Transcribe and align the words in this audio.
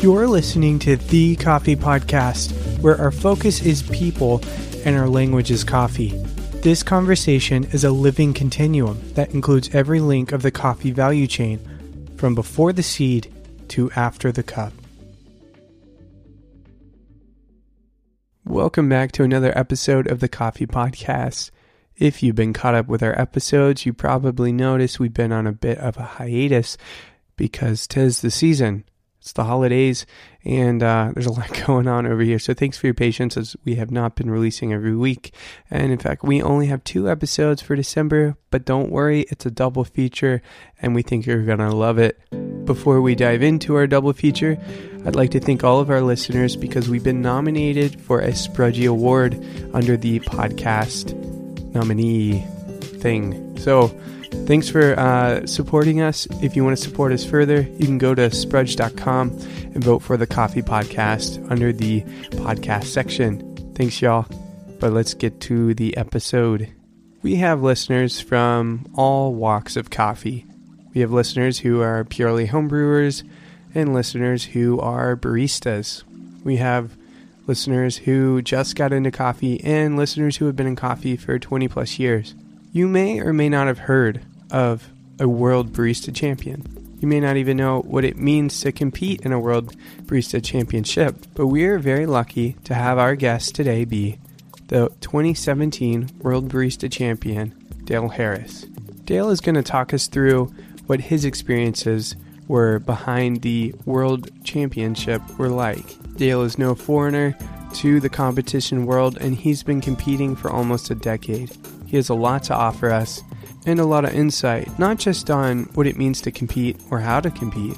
You're 0.00 0.26
listening 0.26 0.78
to 0.78 0.96
The 0.96 1.36
Coffee 1.36 1.76
Podcast, 1.76 2.52
where 2.80 2.98
our 2.98 3.10
focus 3.10 3.60
is 3.60 3.82
people 3.82 4.40
and 4.86 4.96
our 4.96 5.08
language 5.08 5.50
is 5.50 5.64
coffee. 5.64 6.10
This 6.62 6.82
conversation 6.82 7.64
is 7.72 7.84
a 7.84 7.90
living 7.90 8.32
continuum 8.32 9.02
that 9.14 9.34
includes 9.34 9.74
every 9.74 10.00
link 10.00 10.32
of 10.32 10.42
the 10.42 10.50
coffee 10.50 10.92
value 10.92 11.26
chain, 11.26 11.60
from 12.16 12.34
before 12.34 12.72
the 12.72 12.82
seed 12.82 13.30
to 13.68 13.90
after 13.92 14.32
the 14.32 14.42
cup. 14.42 14.72
Welcome 18.58 18.88
back 18.88 19.12
to 19.12 19.22
another 19.22 19.56
episode 19.56 20.08
of 20.08 20.18
the 20.18 20.26
Coffee 20.26 20.66
Podcast. 20.66 21.52
If 21.96 22.24
you've 22.24 22.34
been 22.34 22.52
caught 22.52 22.74
up 22.74 22.88
with 22.88 23.04
our 23.04 23.16
episodes, 23.16 23.86
you 23.86 23.92
probably 23.92 24.50
noticed 24.50 24.98
we've 24.98 25.14
been 25.14 25.30
on 25.30 25.46
a 25.46 25.52
bit 25.52 25.78
of 25.78 25.96
a 25.96 26.02
hiatus 26.02 26.76
because 27.36 27.86
tis 27.86 28.20
the 28.20 28.32
season 28.32 28.84
it's 29.20 29.32
the 29.32 29.44
holidays, 29.44 30.06
and 30.44 30.82
uh, 30.82 31.12
there's 31.14 31.26
a 31.26 31.32
lot 31.32 31.52
going 31.66 31.86
on 31.86 32.04
over 32.04 32.22
here. 32.22 32.40
So 32.40 32.52
thanks 32.52 32.76
for 32.76 32.88
your 32.88 32.94
patience 32.94 33.36
as 33.36 33.54
we 33.64 33.76
have 33.76 33.92
not 33.92 34.16
been 34.16 34.28
releasing 34.28 34.72
every 34.72 34.96
week. 34.96 35.32
And 35.70 35.92
in 35.92 35.98
fact, 35.98 36.24
we 36.24 36.42
only 36.42 36.66
have 36.66 36.82
two 36.82 37.08
episodes 37.08 37.62
for 37.62 37.76
December, 37.76 38.36
but 38.50 38.64
don't 38.64 38.90
worry, 38.90 39.20
it's 39.30 39.46
a 39.46 39.52
double 39.52 39.84
feature, 39.84 40.42
and 40.82 40.96
we 40.96 41.02
think 41.02 41.26
you're 41.26 41.44
going 41.44 41.58
to 41.58 41.70
love 41.70 41.98
it. 41.98 42.18
Before 42.68 43.00
we 43.00 43.14
dive 43.14 43.42
into 43.42 43.76
our 43.76 43.86
double 43.86 44.12
feature, 44.12 44.58
I'd 45.06 45.16
like 45.16 45.30
to 45.30 45.40
thank 45.40 45.64
all 45.64 45.80
of 45.80 45.88
our 45.88 46.02
listeners 46.02 46.54
because 46.54 46.86
we've 46.86 47.02
been 47.02 47.22
nominated 47.22 47.98
for 47.98 48.20
a 48.20 48.32
Sprudgie 48.32 48.86
Award 48.86 49.42
under 49.72 49.96
the 49.96 50.20
podcast 50.20 51.14
nominee 51.72 52.44
thing. 53.00 53.56
So, 53.56 53.88
Thanks 54.46 54.68
for 54.68 54.98
uh, 54.98 55.46
supporting 55.46 56.02
us. 56.02 56.26
If 56.42 56.56
you 56.56 56.62
want 56.62 56.76
to 56.76 56.82
support 56.82 57.12
us 57.12 57.24
further, 57.24 57.62
you 57.62 57.86
can 57.86 57.96
go 57.96 58.14
to 58.14 58.28
sprudge.com 58.28 59.30
and 59.30 59.82
vote 59.82 60.00
for 60.00 60.18
the 60.18 60.26
Coffee 60.26 60.60
Podcast 60.60 61.50
under 61.50 61.72
the 61.72 62.02
podcast 62.32 62.84
section. 62.84 63.56
Thanks, 63.74 64.02
y'all. 64.02 64.26
But 64.80 64.92
let's 64.92 65.14
get 65.14 65.40
to 65.42 65.72
the 65.72 65.96
episode. 65.96 66.70
We 67.22 67.36
have 67.36 67.62
listeners 67.62 68.20
from 68.20 68.86
all 68.94 69.34
walks 69.34 69.76
of 69.76 69.88
coffee. 69.88 70.44
We 70.98 71.02
have 71.02 71.12
listeners 71.12 71.60
who 71.60 71.80
are 71.80 72.02
purely 72.02 72.48
homebrewers 72.48 73.22
and 73.72 73.94
listeners 73.94 74.46
who 74.46 74.80
are 74.80 75.14
baristas. 75.14 76.02
We 76.42 76.56
have 76.56 76.96
listeners 77.46 77.98
who 77.98 78.42
just 78.42 78.74
got 78.74 78.92
into 78.92 79.12
coffee 79.12 79.62
and 79.62 79.96
listeners 79.96 80.38
who 80.38 80.46
have 80.46 80.56
been 80.56 80.66
in 80.66 80.74
coffee 80.74 81.16
for 81.16 81.38
20 81.38 81.68
plus 81.68 82.00
years. 82.00 82.34
You 82.72 82.88
may 82.88 83.20
or 83.20 83.32
may 83.32 83.48
not 83.48 83.68
have 83.68 83.78
heard 83.78 84.22
of 84.50 84.88
a 85.20 85.28
World 85.28 85.72
Barista 85.72 86.12
Champion. 86.12 86.66
You 86.98 87.06
may 87.06 87.20
not 87.20 87.36
even 87.36 87.56
know 87.56 87.82
what 87.82 88.04
it 88.04 88.18
means 88.18 88.60
to 88.62 88.72
compete 88.72 89.20
in 89.20 89.30
a 89.30 89.38
World 89.38 89.76
Barista 90.02 90.44
Championship, 90.44 91.14
but 91.34 91.46
we 91.46 91.64
are 91.66 91.78
very 91.78 92.06
lucky 92.06 92.56
to 92.64 92.74
have 92.74 92.98
our 92.98 93.14
guest 93.14 93.54
today 93.54 93.84
be 93.84 94.18
the 94.66 94.88
2017 95.00 96.10
World 96.18 96.48
Barista 96.48 96.90
Champion, 96.90 97.54
Dale 97.84 98.08
Harris. 98.08 98.66
Dale 99.04 99.30
is 99.30 99.40
going 99.40 99.54
to 99.54 99.62
talk 99.62 99.94
us 99.94 100.08
through 100.08 100.52
what 100.88 101.00
his 101.00 101.24
experiences 101.24 102.16
were 102.48 102.78
behind 102.78 103.42
the 103.42 103.74
World 103.84 104.30
Championship 104.42 105.22
were 105.38 105.50
like. 105.50 105.84
Dale 106.16 106.42
is 106.42 106.58
no 106.58 106.74
foreigner 106.74 107.36
to 107.74 108.00
the 108.00 108.08
competition 108.08 108.86
world, 108.86 109.18
and 109.18 109.36
he's 109.36 109.62
been 109.62 109.82
competing 109.82 110.34
for 110.34 110.50
almost 110.50 110.90
a 110.90 110.94
decade. 110.94 111.54
He 111.86 111.96
has 111.96 112.08
a 112.08 112.14
lot 112.14 112.42
to 112.44 112.54
offer 112.54 112.90
us 112.90 113.22
and 113.66 113.78
a 113.78 113.84
lot 113.84 114.06
of 114.06 114.14
insight, 114.14 114.78
not 114.78 114.98
just 114.98 115.30
on 115.30 115.64
what 115.74 115.86
it 115.86 115.98
means 115.98 116.22
to 116.22 116.30
compete 116.30 116.80
or 116.90 117.00
how 117.00 117.20
to 117.20 117.30
compete, 117.30 117.76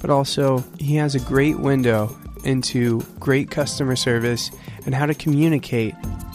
but 0.00 0.10
also 0.10 0.62
he 0.78 0.94
has 0.94 1.16
a 1.16 1.20
great 1.20 1.58
window 1.58 2.16
into 2.44 3.00
great 3.18 3.50
customer 3.50 3.96
service 3.96 4.52
and 4.86 4.94
how 4.94 5.06
to 5.06 5.14
communicate 5.14 5.94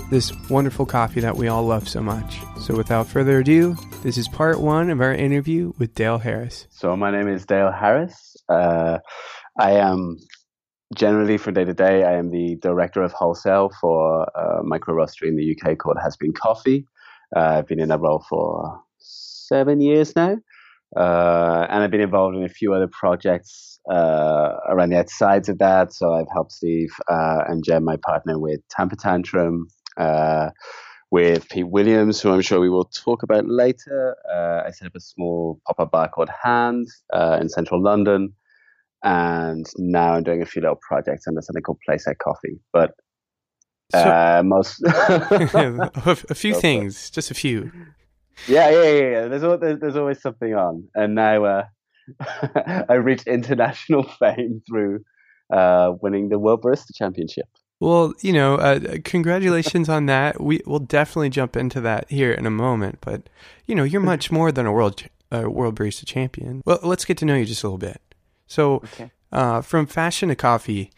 this 0.09 0.31
wonderful 0.49 0.85
coffee 0.85 1.19
that 1.19 1.35
we 1.35 1.47
all 1.47 1.63
love 1.63 1.87
so 1.87 2.01
much. 2.01 2.39
So, 2.59 2.75
without 2.75 3.07
further 3.07 3.39
ado, 3.39 3.75
this 4.03 4.17
is 4.17 4.27
part 4.27 4.59
one 4.59 4.89
of 4.89 5.01
our 5.01 5.13
interview 5.13 5.73
with 5.77 5.93
Dale 5.93 6.17
Harris. 6.17 6.67
So, 6.71 6.95
my 6.95 7.11
name 7.11 7.27
is 7.27 7.45
Dale 7.45 7.71
Harris. 7.71 8.35
Uh, 8.49 8.99
I 9.59 9.71
am 9.71 10.17
generally 10.95 11.37
for 11.37 11.51
day 11.51 11.65
to 11.65 11.73
day, 11.73 12.03
I 12.03 12.13
am 12.13 12.31
the 12.31 12.55
director 12.61 13.03
of 13.03 13.11
wholesale 13.11 13.71
for 13.79 14.23
a 14.23 14.63
micro 14.63 14.95
roastery 14.95 15.27
in 15.27 15.35
the 15.35 15.55
UK 15.55 15.77
called 15.77 15.97
Has 16.01 16.17
Bean 16.17 16.33
Coffee. 16.33 16.85
Uh, 17.35 17.57
I've 17.57 17.67
been 17.67 17.79
in 17.79 17.89
that 17.89 17.99
role 17.99 18.25
for 18.27 18.81
seven 18.97 19.81
years 19.81 20.15
now. 20.15 20.37
Uh, 20.95 21.67
and 21.69 21.83
I've 21.83 21.91
been 21.91 22.01
involved 22.01 22.35
in 22.35 22.43
a 22.43 22.49
few 22.49 22.73
other 22.73 22.87
projects 22.87 23.79
uh, 23.91 24.55
around 24.67 24.89
the 24.89 24.97
outsides 24.97 25.49
of 25.49 25.59
that. 25.59 25.93
So 25.93 26.13
I've 26.13 26.29
helped 26.33 26.51
Steve 26.51 26.89
uh, 27.07 27.43
and 27.47 27.63
Jen, 27.63 27.83
my 27.83 27.97
partner, 27.97 28.39
with 28.39 28.61
Tamper 28.69 28.95
Tantrum, 28.95 29.67
uh, 29.99 30.49
with 31.11 31.47
Pete 31.49 31.67
Williams, 31.67 32.21
who 32.21 32.31
I'm 32.31 32.41
sure 32.41 32.59
we 32.59 32.69
will 32.69 32.85
talk 32.85 33.23
about 33.23 33.47
later. 33.47 34.15
Uh, 34.31 34.67
I 34.67 34.71
set 34.71 34.87
up 34.87 34.95
a 34.95 34.99
small 34.99 35.59
pop 35.67 35.79
up 35.79 35.91
bar 35.91 36.09
called 36.09 36.29
Hand 36.43 36.87
uh, 37.13 37.37
in 37.41 37.49
central 37.49 37.81
London. 37.81 38.33
And 39.03 39.65
now 39.77 40.13
I'm 40.13 40.23
doing 40.23 40.41
a 40.41 40.45
few 40.45 40.61
little 40.61 40.79
projects 40.81 41.27
under 41.27 41.41
something 41.41 41.63
called 41.63 41.79
Playset 41.87 42.17
Coffee. 42.17 42.59
But 42.73 42.91
so, 43.91 44.41
most 44.45 44.83
a 44.85 46.35
few 46.35 46.53
things, 46.53 47.09
just 47.09 47.31
a 47.31 47.33
few. 47.33 47.71
Yeah, 48.47 48.69
yeah, 48.69 48.83
yeah. 48.83 49.09
yeah. 49.09 49.27
There's, 49.27 49.59
there's, 49.59 49.79
there's 49.79 49.95
always 49.95 50.21
something 50.21 50.53
on, 50.53 50.87
and 50.95 51.15
now 51.15 51.43
uh, 51.43 51.63
I 52.89 52.93
reached 52.95 53.27
international 53.27 54.03
fame 54.03 54.61
through 54.67 54.99
uh, 55.51 55.93
winning 56.01 56.29
the 56.29 56.39
World 56.39 56.61
Barista 56.61 56.93
Championship. 56.93 57.47
Well, 57.79 58.13
you 58.21 58.33
know, 58.33 58.55
uh, 58.55 58.97
congratulations 59.05 59.87
on 59.87 60.07
that. 60.07 60.41
We 60.41 60.61
will 60.65 60.79
definitely 60.79 61.29
jump 61.29 61.55
into 61.55 61.79
that 61.81 62.09
here 62.09 62.31
in 62.31 62.45
a 62.45 62.51
moment. 62.51 62.99
But 63.01 63.29
you 63.67 63.75
know, 63.75 63.83
you're 63.83 64.01
much 64.01 64.31
more 64.31 64.51
than 64.51 64.65
a 64.65 64.71
world 64.71 65.03
uh, 65.31 65.49
world 65.49 65.75
barista 65.75 66.05
champion. 66.05 66.61
Well, 66.65 66.79
let's 66.83 67.05
get 67.05 67.17
to 67.19 67.25
know 67.25 67.35
you 67.35 67.45
just 67.45 67.63
a 67.63 67.67
little 67.67 67.77
bit. 67.77 68.01
So, 68.47 68.75
okay. 68.75 69.11
uh, 69.31 69.61
from 69.61 69.85
fashion 69.85 70.29
to 70.29 70.35
coffee, 70.35 70.91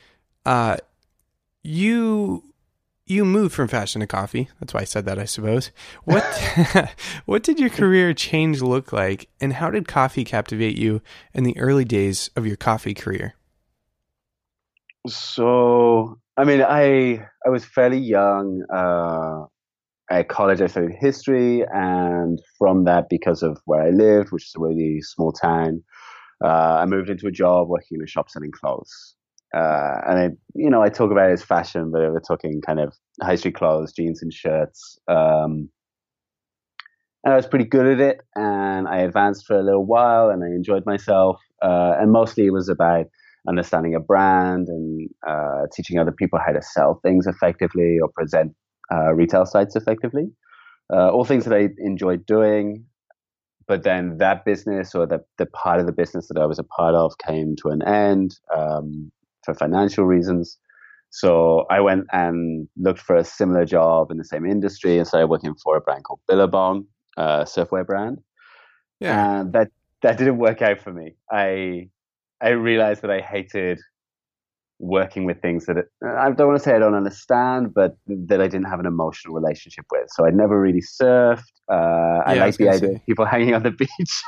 uh, 0.46 0.78
you 1.64 2.44
you 3.06 3.26
moved 3.26 3.54
from 3.54 3.68
fashion 3.68 4.00
to 4.00 4.08
coffee. 4.08 4.50
That's 4.60 4.74
why 4.74 4.82
I 4.82 4.86
said 4.86 5.06
that, 5.06 5.20
I 5.20 5.26
suppose. 5.26 5.72
What 6.06 6.24
what 7.26 7.44
did 7.44 7.60
your 7.60 7.70
career 7.70 8.14
change 8.14 8.62
look 8.62 8.92
like, 8.92 9.30
and 9.40 9.54
how 9.54 9.70
did 9.70 9.88
coffee 9.88 10.24
captivate 10.24 10.78
you 10.78 11.02
in 11.34 11.44
the 11.44 11.58
early 11.60 11.86
days 11.86 12.32
of 12.36 12.48
your 12.48 12.58
coffee 12.58 12.94
career? 12.94 13.36
So, 15.08 16.21
I 16.38 16.44
mean, 16.46 16.62
I 16.62 17.26
I 17.46 17.50
was 17.50 17.66
fairly 17.66 17.98
young. 17.98 18.64
Uh, 18.74 19.46
at 20.12 20.28
college, 20.30 20.62
I 20.62 20.68
studied 20.68 20.96
history, 21.00 21.64
and 21.72 22.40
from 22.58 22.84
that, 22.86 23.08
because 23.10 23.44
of 23.44 23.60
where 23.66 23.82
I 23.82 23.92
lived, 23.92 24.32
which 24.32 24.44
is 24.46 24.54
a 24.58 24.62
really 24.62 25.02
small 25.02 25.32
town, 25.32 25.84
uh, 26.44 26.80
I 26.82 26.86
moved 26.86 27.10
into 27.10 27.28
a 27.28 27.32
job 27.32 27.70
working 27.70 27.98
in 27.98 28.04
a 28.04 28.08
shop 28.08 28.30
selling 28.30 28.52
clothes 28.52 29.16
uh, 29.54 30.00
and 30.08 30.20
I, 30.20 30.30
you 30.56 30.70
know, 30.70 30.82
I 30.82 30.90
talk 30.90 31.12
about 31.12 31.30
it 31.30 31.34
as 31.34 31.44
fashion, 31.44 31.92
but 31.92 32.02
we're 32.02 32.20
talking 32.22 32.62
kind 32.66 32.80
of 32.80 32.94
high 33.22 33.36
street 33.36 33.56
clothes, 33.56 33.92
jeans 33.92 34.22
and 34.22 34.34
shirts. 34.34 34.98
Um, 35.08 35.70
and 37.24 37.34
I 37.34 37.36
was 37.36 37.48
pretty 37.48 37.66
good 37.66 37.86
at 37.86 38.00
it, 38.00 38.22
and 38.36 38.88
I 38.88 39.00
advanced 39.00 39.46
for 39.46 39.60
a 39.60 39.64
little 39.64 39.86
while, 39.86 40.30
and 40.30 40.44
I 40.44 40.48
enjoyed 40.48 40.86
myself. 40.86 41.40
Uh, 41.62 41.96
and 42.00 42.12
mostly 42.12 42.46
it 42.48 42.52
was 42.54 42.70
about 42.70 43.06
understanding 43.48 43.96
a 43.96 44.00
brand 44.00 44.68
and 44.68 45.10
uh, 45.28 45.64
teaching 45.74 45.98
other 45.98 46.12
people 46.12 46.40
how 46.46 46.52
to 46.52 46.62
sell 46.62 47.00
things 47.04 47.28
effectively 47.28 47.98
or 48.02 48.10
present 48.10 48.54
uh, 48.94 49.14
retail 49.14 49.46
sites 49.46 49.76
effectively. 49.76 50.28
Uh, 50.94 51.10
all 51.10 51.26
things 51.26 51.46
that 51.46 51.54
I 51.54 51.70
enjoyed 51.78 52.26
doing. 52.26 52.86
But 53.68 53.84
then 53.84 54.18
that 54.18 54.44
business 54.44 54.94
or 54.94 55.06
the, 55.08 55.24
the 55.38 55.46
part 55.46 55.80
of 55.80 55.86
the 55.86 55.94
business 55.94 56.28
that 56.28 56.40
I 56.40 56.46
was 56.46 56.60
a 56.60 56.64
part 56.64 56.94
of 56.94 57.14
came 57.26 57.56
to 57.62 57.70
an 57.70 57.82
end. 57.84 58.36
Um, 58.56 59.12
for 59.44 59.54
financial 59.54 60.06
reasons. 60.06 60.58
So 61.10 61.66
I 61.70 61.82
went 61.82 62.06
and 62.12 62.68
looked 62.78 63.00
for 63.00 63.16
a 63.16 63.24
similar 63.24 63.66
job 63.66 64.12
in 64.12 64.18
the 64.18 64.24
same 64.24 64.46
industry 64.46 64.98
and 64.98 65.08
started 65.08 65.28
working 65.28 65.54
for 65.62 65.76
a 65.76 65.82
brand 65.82 66.04
called 66.04 66.22
Billabong, 66.28 66.86
a 67.18 67.44
surfwear 67.44 67.86
brand. 67.86 68.20
Yeah. 69.00 69.42
And 69.42 69.54
that 69.54 69.70
that 70.04 70.18
didn't 70.18 70.38
work 70.38 70.62
out 70.62 70.80
for 70.80 70.94
me. 70.94 71.16
I 71.32 71.90
I 72.42 72.50
realized 72.50 73.02
that 73.04 73.12
I 73.12 73.20
hated 73.20 73.80
working 74.80 75.26
with 75.26 75.40
things 75.42 75.68
that 75.68 75.78
I 76.04 76.32
don't 76.32 76.48
want 76.48 76.58
to 76.58 76.64
say 76.64 76.76
I 76.76 76.80
don't 76.80 76.96
understand, 76.96 77.74
but 77.74 77.96
that 78.08 78.42
I 78.42 78.48
didn't 78.48 78.66
have 78.66 78.80
an 78.80 78.88
emotional 78.88 79.36
relationship 79.36 79.86
with. 79.92 80.08
So 80.10 80.26
I 80.26 80.32
never 80.32 80.60
really 80.60 80.82
surfed. 80.82 81.44
Uh, 81.72 81.76
yeah, 81.76 82.24
I 82.26 82.34
like 82.34 82.58
the 82.58 82.70
idea 82.70 82.90
say. 82.90 82.96
of 82.96 83.06
people 83.06 83.26
hanging 83.34 83.54
on 83.54 83.64
the 83.64 83.72
beach. 83.72 83.90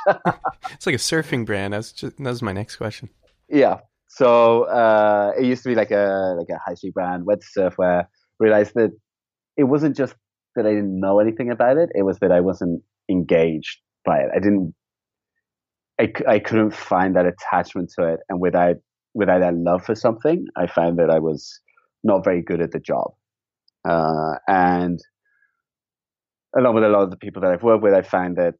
it's 0.72 0.86
like 0.86 0.94
a 0.94 0.98
surfing 0.98 1.44
brand. 1.44 1.74
That's 1.74 1.92
just 1.92 2.16
that 2.16 2.30
was 2.30 2.42
my 2.42 2.52
next 2.52 2.76
question. 2.76 3.10
Yeah, 3.48 3.80
so 4.14 4.64
uh, 4.64 5.32
it 5.36 5.44
used 5.44 5.64
to 5.64 5.68
be 5.68 5.74
like 5.74 5.90
a 5.90 6.36
like 6.38 6.48
a 6.48 6.58
high 6.64 6.74
street 6.74 6.94
brand, 6.94 7.26
went 7.26 7.42
to 7.42 7.60
surfwear, 7.60 8.06
realized 8.38 8.74
that 8.76 8.92
it 9.56 9.64
wasn't 9.64 9.96
just 9.96 10.14
that 10.54 10.66
I 10.66 10.70
didn't 10.70 11.00
know 11.00 11.18
anything 11.18 11.50
about 11.50 11.78
it. 11.78 11.90
It 11.94 12.02
was 12.02 12.20
that 12.20 12.30
I 12.30 12.40
wasn't 12.40 12.82
engaged 13.10 13.80
by 14.04 14.18
it. 14.18 14.28
I 14.34 14.38
didn't. 14.38 14.72
I, 16.00 16.12
I 16.28 16.38
couldn't 16.38 16.74
find 16.74 17.14
that 17.16 17.26
attachment 17.26 17.92
to 17.96 18.06
it, 18.14 18.20
and 18.28 18.40
without 18.40 18.76
without 19.14 19.40
that 19.40 19.54
love 19.54 19.84
for 19.84 19.94
something, 19.94 20.46
I 20.56 20.66
found 20.66 20.98
that 20.98 21.10
I 21.10 21.20
was 21.20 21.60
not 22.02 22.24
very 22.24 22.42
good 22.42 22.60
at 22.60 22.72
the 22.72 22.80
job. 22.80 23.12
Uh, 23.88 24.34
and 24.48 24.98
along 26.56 26.74
with 26.74 26.84
a 26.84 26.88
lot 26.88 27.02
of 27.02 27.10
the 27.10 27.16
people 27.16 27.42
that 27.42 27.52
I've 27.52 27.62
worked 27.62 27.82
with, 27.82 27.94
I 27.94 28.02
found 28.02 28.36
that 28.36 28.54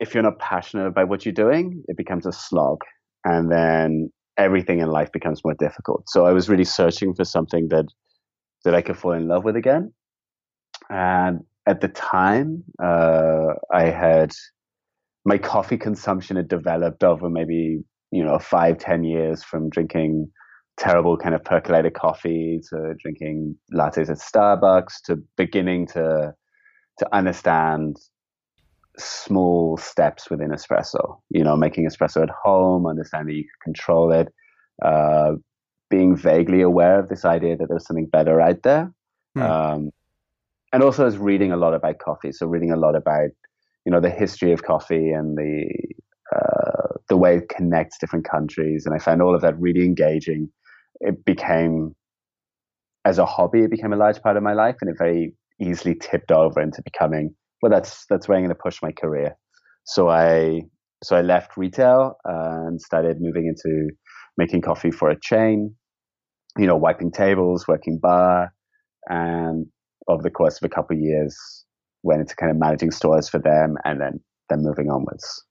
if 0.00 0.14
you're 0.14 0.22
not 0.22 0.38
passionate 0.38 0.86
about 0.86 1.08
what 1.08 1.24
you're 1.24 1.32
doing, 1.32 1.82
it 1.86 1.96
becomes 1.96 2.26
a 2.26 2.32
slog, 2.32 2.80
and 3.24 3.50
then 3.50 4.10
everything 4.36 4.80
in 4.80 4.88
life 4.88 5.12
becomes 5.12 5.42
more 5.44 5.54
difficult. 5.54 6.08
So 6.08 6.26
I 6.26 6.32
was 6.32 6.48
really 6.48 6.64
searching 6.64 7.14
for 7.14 7.24
something 7.24 7.68
that 7.68 7.86
that 8.64 8.74
I 8.74 8.82
could 8.82 8.96
fall 8.96 9.12
in 9.12 9.28
love 9.28 9.44
with 9.44 9.56
again. 9.56 9.92
And 10.90 11.40
at 11.66 11.80
the 11.80 11.88
time, 11.88 12.64
uh, 12.82 13.54
I 13.72 13.84
had 13.84 14.32
my 15.28 15.36
coffee 15.36 15.76
consumption 15.76 16.36
had 16.36 16.48
developed 16.48 17.04
over 17.04 17.28
maybe 17.28 17.84
you 18.10 18.24
know 18.24 18.38
five 18.38 18.78
ten 18.78 19.04
years 19.04 19.44
from 19.44 19.68
drinking 19.68 20.30
terrible 20.78 21.18
kind 21.18 21.34
of 21.34 21.44
percolated 21.44 21.92
coffee 21.92 22.60
to 22.70 22.94
drinking 23.02 23.54
lattes 23.74 24.08
at 24.08 24.16
Starbucks 24.16 25.02
to 25.04 25.16
beginning 25.36 25.86
to 25.88 26.34
to 26.98 27.14
understand 27.14 27.96
small 28.96 29.76
steps 29.76 30.30
within 30.30 30.50
espresso. 30.50 31.20
You 31.28 31.44
know, 31.44 31.56
making 31.56 31.86
espresso 31.86 32.22
at 32.22 32.30
home, 32.30 32.86
understanding 32.86 33.36
you 33.36 33.44
can 33.44 33.72
control 33.72 34.10
it, 34.12 34.32
uh, 34.82 35.32
being 35.90 36.16
vaguely 36.16 36.62
aware 36.62 36.98
of 36.98 37.10
this 37.10 37.26
idea 37.26 37.56
that 37.56 37.68
there's 37.68 37.86
something 37.86 38.06
better 38.06 38.40
out 38.40 38.62
there, 38.62 38.90
hmm. 39.34 39.42
um, 39.42 39.90
and 40.72 40.82
also 40.82 41.04
was 41.04 41.18
reading 41.18 41.52
a 41.52 41.56
lot 41.56 41.74
about 41.74 41.98
coffee. 41.98 42.32
So 42.32 42.46
reading 42.46 42.72
a 42.72 42.76
lot 42.76 42.96
about 42.96 43.30
you 43.88 43.92
know 43.92 44.00
the 44.00 44.10
history 44.10 44.52
of 44.52 44.64
coffee 44.64 45.12
and 45.12 45.38
the 45.38 45.66
uh, 46.36 46.88
the 47.08 47.16
way 47.16 47.38
it 47.38 47.48
connects 47.48 47.96
different 47.96 48.28
countries, 48.28 48.84
and 48.84 48.94
I 48.94 48.98
found 48.98 49.22
all 49.22 49.34
of 49.34 49.40
that 49.40 49.58
really 49.58 49.82
engaging. 49.82 50.50
It 51.00 51.24
became 51.24 51.94
as 53.06 53.16
a 53.16 53.24
hobby, 53.24 53.60
it 53.60 53.70
became 53.70 53.94
a 53.94 53.96
large 53.96 54.20
part 54.20 54.36
of 54.36 54.42
my 54.42 54.52
life, 54.52 54.76
and 54.82 54.90
it 54.90 54.96
very 54.98 55.32
easily 55.58 55.94
tipped 55.94 56.30
over 56.30 56.60
into 56.60 56.82
becoming 56.82 57.34
well. 57.62 57.72
That's 57.72 58.04
that's 58.10 58.28
where 58.28 58.36
I'm 58.36 58.44
going 58.44 58.54
to 58.54 58.62
push 58.62 58.82
my 58.82 58.92
career. 58.92 59.34
So 59.86 60.10
I 60.10 60.64
so 61.02 61.16
I 61.16 61.22
left 61.22 61.56
retail 61.56 62.18
and 62.26 62.78
started 62.82 63.22
moving 63.22 63.46
into 63.46 63.88
making 64.36 64.60
coffee 64.60 64.90
for 64.90 65.08
a 65.08 65.18
chain, 65.18 65.74
you 66.58 66.66
know, 66.66 66.76
wiping 66.76 67.10
tables, 67.10 67.66
working 67.66 67.98
bar, 68.02 68.52
and 69.08 69.64
over 70.08 70.22
the 70.22 70.30
course 70.30 70.60
of 70.60 70.66
a 70.66 70.74
couple 70.74 70.94
of 70.94 71.00
years, 71.02 71.64
went 72.02 72.20
into 72.20 72.36
kind 72.36 72.50
of 72.50 72.56
managing 72.56 72.90
stores 72.90 73.28
for 73.28 73.38
them, 73.38 73.76
and 73.84 74.00
then 74.00 74.20
then 74.48 74.62
moving 74.62 74.90
onwards. 74.90 75.44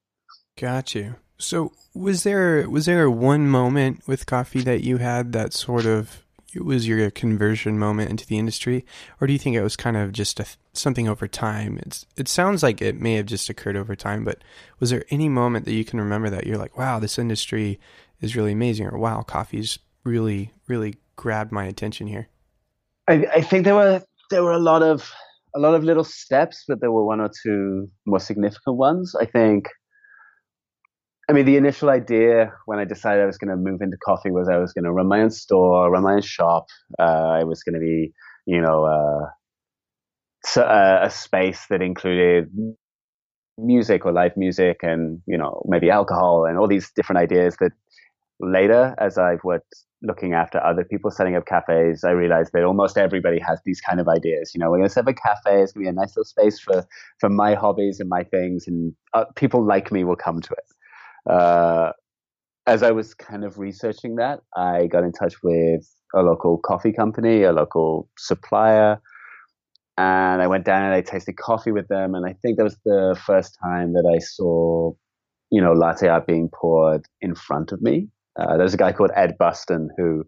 Got 0.58 0.94
you. 0.94 1.16
So 1.38 1.72
was 1.94 2.24
there 2.24 2.68
was 2.68 2.86
there 2.86 3.10
one 3.10 3.48
moment 3.48 4.02
with 4.06 4.26
coffee 4.26 4.62
that 4.62 4.82
you 4.82 4.98
had 4.98 5.32
that 5.32 5.52
sort 5.52 5.86
of 5.86 6.24
it 6.54 6.64
was 6.64 6.88
your 6.88 7.10
conversion 7.10 7.78
moment 7.78 8.10
into 8.10 8.26
the 8.26 8.38
industry, 8.38 8.84
or 9.20 9.26
do 9.26 9.32
you 9.32 9.38
think 9.38 9.54
it 9.54 9.62
was 9.62 9.76
kind 9.76 9.96
of 9.96 10.12
just 10.12 10.40
a, 10.40 10.46
something 10.72 11.08
over 11.08 11.28
time? 11.28 11.78
It's 11.82 12.06
it 12.16 12.28
sounds 12.28 12.62
like 12.62 12.80
it 12.80 13.00
may 13.00 13.14
have 13.14 13.26
just 13.26 13.48
occurred 13.48 13.76
over 13.76 13.94
time, 13.94 14.24
but 14.24 14.42
was 14.80 14.90
there 14.90 15.04
any 15.10 15.28
moment 15.28 15.66
that 15.66 15.74
you 15.74 15.84
can 15.84 16.00
remember 16.00 16.30
that 16.30 16.46
you're 16.46 16.58
like, 16.58 16.76
wow, 16.76 16.98
this 16.98 17.18
industry 17.18 17.78
is 18.20 18.34
really 18.34 18.52
amazing, 18.52 18.86
or 18.86 18.98
wow, 18.98 19.22
coffee's 19.22 19.78
really 20.04 20.52
really 20.66 20.96
grabbed 21.16 21.52
my 21.52 21.64
attention 21.64 22.06
here? 22.06 22.28
I, 23.06 23.26
I 23.36 23.40
think 23.42 23.64
there 23.64 23.74
were 23.74 24.02
there 24.30 24.42
were 24.42 24.52
a 24.52 24.58
lot 24.58 24.82
of 24.82 25.12
a 25.58 25.60
lot 25.60 25.74
of 25.74 25.82
little 25.82 26.04
steps, 26.04 26.64
but 26.68 26.80
there 26.80 26.92
were 26.92 27.04
one 27.04 27.20
or 27.20 27.30
two 27.42 27.88
more 28.06 28.20
significant 28.20 28.76
ones. 28.76 29.14
I 29.20 29.26
think. 29.26 29.66
I 31.30 31.34
mean, 31.34 31.44
the 31.44 31.58
initial 31.58 31.90
idea 31.90 32.52
when 32.64 32.78
I 32.78 32.86
decided 32.86 33.22
I 33.22 33.26
was 33.26 33.36
going 33.36 33.50
to 33.50 33.56
move 33.56 33.82
into 33.82 33.98
coffee 34.02 34.30
was 34.30 34.48
I 34.48 34.56
was 34.56 34.72
going 34.72 34.84
to 34.84 34.92
run 34.92 35.08
my 35.08 35.20
own 35.20 35.30
store, 35.30 35.90
run 35.90 36.02
my 36.02 36.14
own 36.14 36.22
shop. 36.22 36.66
Uh, 36.98 37.02
I 37.40 37.44
was 37.44 37.62
going 37.62 37.74
to 37.74 37.80
be, 37.80 38.14
you 38.46 38.62
know, 38.62 38.84
uh, 38.84 40.60
uh, 40.60 41.00
a 41.02 41.10
space 41.10 41.66
that 41.68 41.82
included 41.82 42.48
music 43.58 44.06
or 44.06 44.12
live 44.12 44.38
music 44.38 44.78
and, 44.82 45.20
you 45.26 45.36
know, 45.36 45.62
maybe 45.66 45.90
alcohol 45.90 46.46
and 46.48 46.56
all 46.56 46.66
these 46.66 46.90
different 46.96 47.20
ideas 47.20 47.56
that 47.60 47.72
later, 48.40 48.94
as 48.98 49.18
I've 49.18 49.44
worked 49.44 49.74
looking 50.02 50.32
after 50.32 50.62
other 50.64 50.84
people 50.84 51.10
setting 51.10 51.34
up 51.34 51.46
cafes, 51.46 52.04
I 52.04 52.10
realized 52.10 52.52
that 52.52 52.64
almost 52.64 52.96
everybody 52.96 53.38
has 53.40 53.60
these 53.64 53.80
kind 53.80 54.00
of 54.00 54.08
ideas. 54.08 54.52
You 54.54 54.60
know, 54.60 54.70
we're 54.70 54.78
going 54.78 54.88
to 54.88 54.92
set 54.92 55.04
up 55.04 55.08
a 55.08 55.14
cafe. 55.14 55.62
It's 55.62 55.72
going 55.72 55.86
to 55.86 55.90
be 55.92 55.96
a 55.96 56.00
nice 56.00 56.16
little 56.16 56.24
space 56.24 56.60
for 56.60 56.86
for 57.18 57.28
my 57.28 57.54
hobbies 57.54 58.00
and 58.00 58.08
my 58.08 58.24
things, 58.24 58.66
and 58.66 58.94
uh, 59.14 59.24
people 59.36 59.64
like 59.64 59.90
me 59.90 60.04
will 60.04 60.16
come 60.16 60.40
to 60.40 60.52
it. 60.52 61.32
Uh, 61.32 61.92
as 62.66 62.82
I 62.82 62.90
was 62.90 63.14
kind 63.14 63.44
of 63.44 63.58
researching 63.58 64.16
that, 64.16 64.40
I 64.56 64.86
got 64.86 65.02
in 65.02 65.12
touch 65.12 65.42
with 65.42 65.88
a 66.14 66.22
local 66.22 66.58
coffee 66.58 66.92
company, 66.92 67.42
a 67.42 67.52
local 67.52 68.08
supplier, 68.18 69.00
and 69.96 70.40
I 70.42 70.46
went 70.46 70.64
down 70.64 70.84
and 70.84 70.94
I 70.94 71.00
tasted 71.00 71.36
coffee 71.36 71.72
with 71.72 71.88
them. 71.88 72.14
And 72.14 72.24
I 72.26 72.34
think 72.34 72.56
that 72.56 72.64
was 72.64 72.78
the 72.84 73.18
first 73.26 73.58
time 73.60 73.94
that 73.94 74.08
I 74.14 74.18
saw, 74.18 74.92
you 75.50 75.60
know, 75.60 75.72
latte 75.72 76.08
art 76.08 76.26
being 76.26 76.50
poured 76.54 77.06
in 77.20 77.34
front 77.34 77.72
of 77.72 77.82
me. 77.82 78.08
Uh, 78.36 78.56
there's 78.56 78.74
a 78.74 78.78
guy 78.78 78.92
called 78.92 79.10
Ed 79.14 79.36
Buston 79.38 79.88
who 79.96 80.24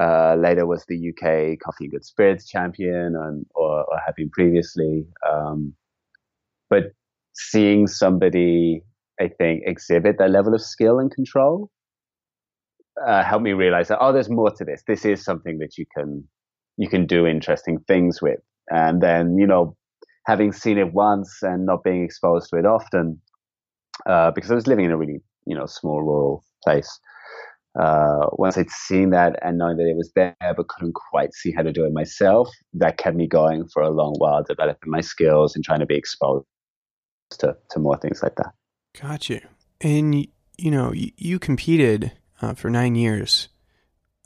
uh, 0.00 0.36
later 0.36 0.66
was 0.66 0.84
the 0.86 0.96
UK 0.96 1.58
Coffee 1.58 1.86
in 1.86 1.90
Good 1.90 2.04
Spirits 2.04 2.46
champion, 2.46 3.16
and, 3.16 3.44
or, 3.54 3.84
or 3.84 3.98
had 4.04 4.14
been 4.14 4.30
previously. 4.30 5.04
Um, 5.28 5.74
but 6.68 6.92
seeing 7.34 7.86
somebody, 7.86 8.82
I 9.20 9.28
think, 9.28 9.62
exhibit 9.66 10.16
that 10.18 10.30
level 10.30 10.54
of 10.54 10.60
skill 10.60 10.98
and 11.00 11.10
control 11.10 11.70
uh, 13.06 13.24
helped 13.24 13.44
me 13.44 13.52
realize 13.52 13.88
that 13.88 13.98
oh, 14.00 14.12
there's 14.12 14.30
more 14.30 14.50
to 14.50 14.64
this. 14.64 14.82
This 14.86 15.04
is 15.04 15.24
something 15.24 15.58
that 15.58 15.76
you 15.76 15.86
can 15.96 16.24
you 16.76 16.88
can 16.88 17.06
do 17.06 17.26
interesting 17.26 17.78
things 17.88 18.22
with. 18.22 18.38
And 18.68 19.02
then 19.02 19.36
you 19.38 19.46
know, 19.46 19.76
having 20.26 20.52
seen 20.52 20.78
it 20.78 20.92
once 20.92 21.38
and 21.42 21.66
not 21.66 21.82
being 21.82 22.04
exposed 22.04 22.50
to 22.50 22.58
it 22.58 22.66
often, 22.66 23.20
uh, 24.08 24.30
because 24.30 24.50
I 24.50 24.54
was 24.54 24.68
living 24.68 24.84
in 24.84 24.92
a 24.92 24.96
really 24.96 25.20
you 25.46 25.56
know 25.56 25.66
small 25.66 26.02
rural 26.02 26.44
place 26.64 27.00
uh, 27.78 28.26
once 28.32 28.58
I'd 28.58 28.70
seen 28.70 29.10
that 29.10 29.38
and 29.42 29.58
knowing 29.58 29.76
that 29.76 29.88
it 29.88 29.96
was 29.96 30.10
there, 30.14 30.34
but 30.40 30.68
couldn't 30.68 30.94
quite 30.94 31.32
see 31.34 31.52
how 31.52 31.62
to 31.62 31.72
do 31.72 31.84
it 31.84 31.92
myself, 31.92 32.48
that 32.74 32.98
kept 32.98 33.16
me 33.16 33.26
going 33.26 33.68
for 33.68 33.82
a 33.82 33.90
long 33.90 34.14
while, 34.18 34.42
developing 34.42 34.90
my 34.90 35.00
skills 35.00 35.54
and 35.54 35.64
trying 35.64 35.80
to 35.80 35.86
be 35.86 35.94
exposed 35.94 36.46
to, 37.38 37.56
to 37.70 37.78
more 37.78 37.96
things 37.98 38.22
like 38.22 38.34
that. 38.36 38.52
Got 39.00 39.28
you. 39.28 39.40
And, 39.80 40.26
you 40.58 40.70
know, 40.70 40.92
you, 40.92 41.12
you 41.16 41.38
competed 41.38 42.12
uh, 42.42 42.54
for 42.54 42.70
nine 42.70 42.96
years. 42.96 43.48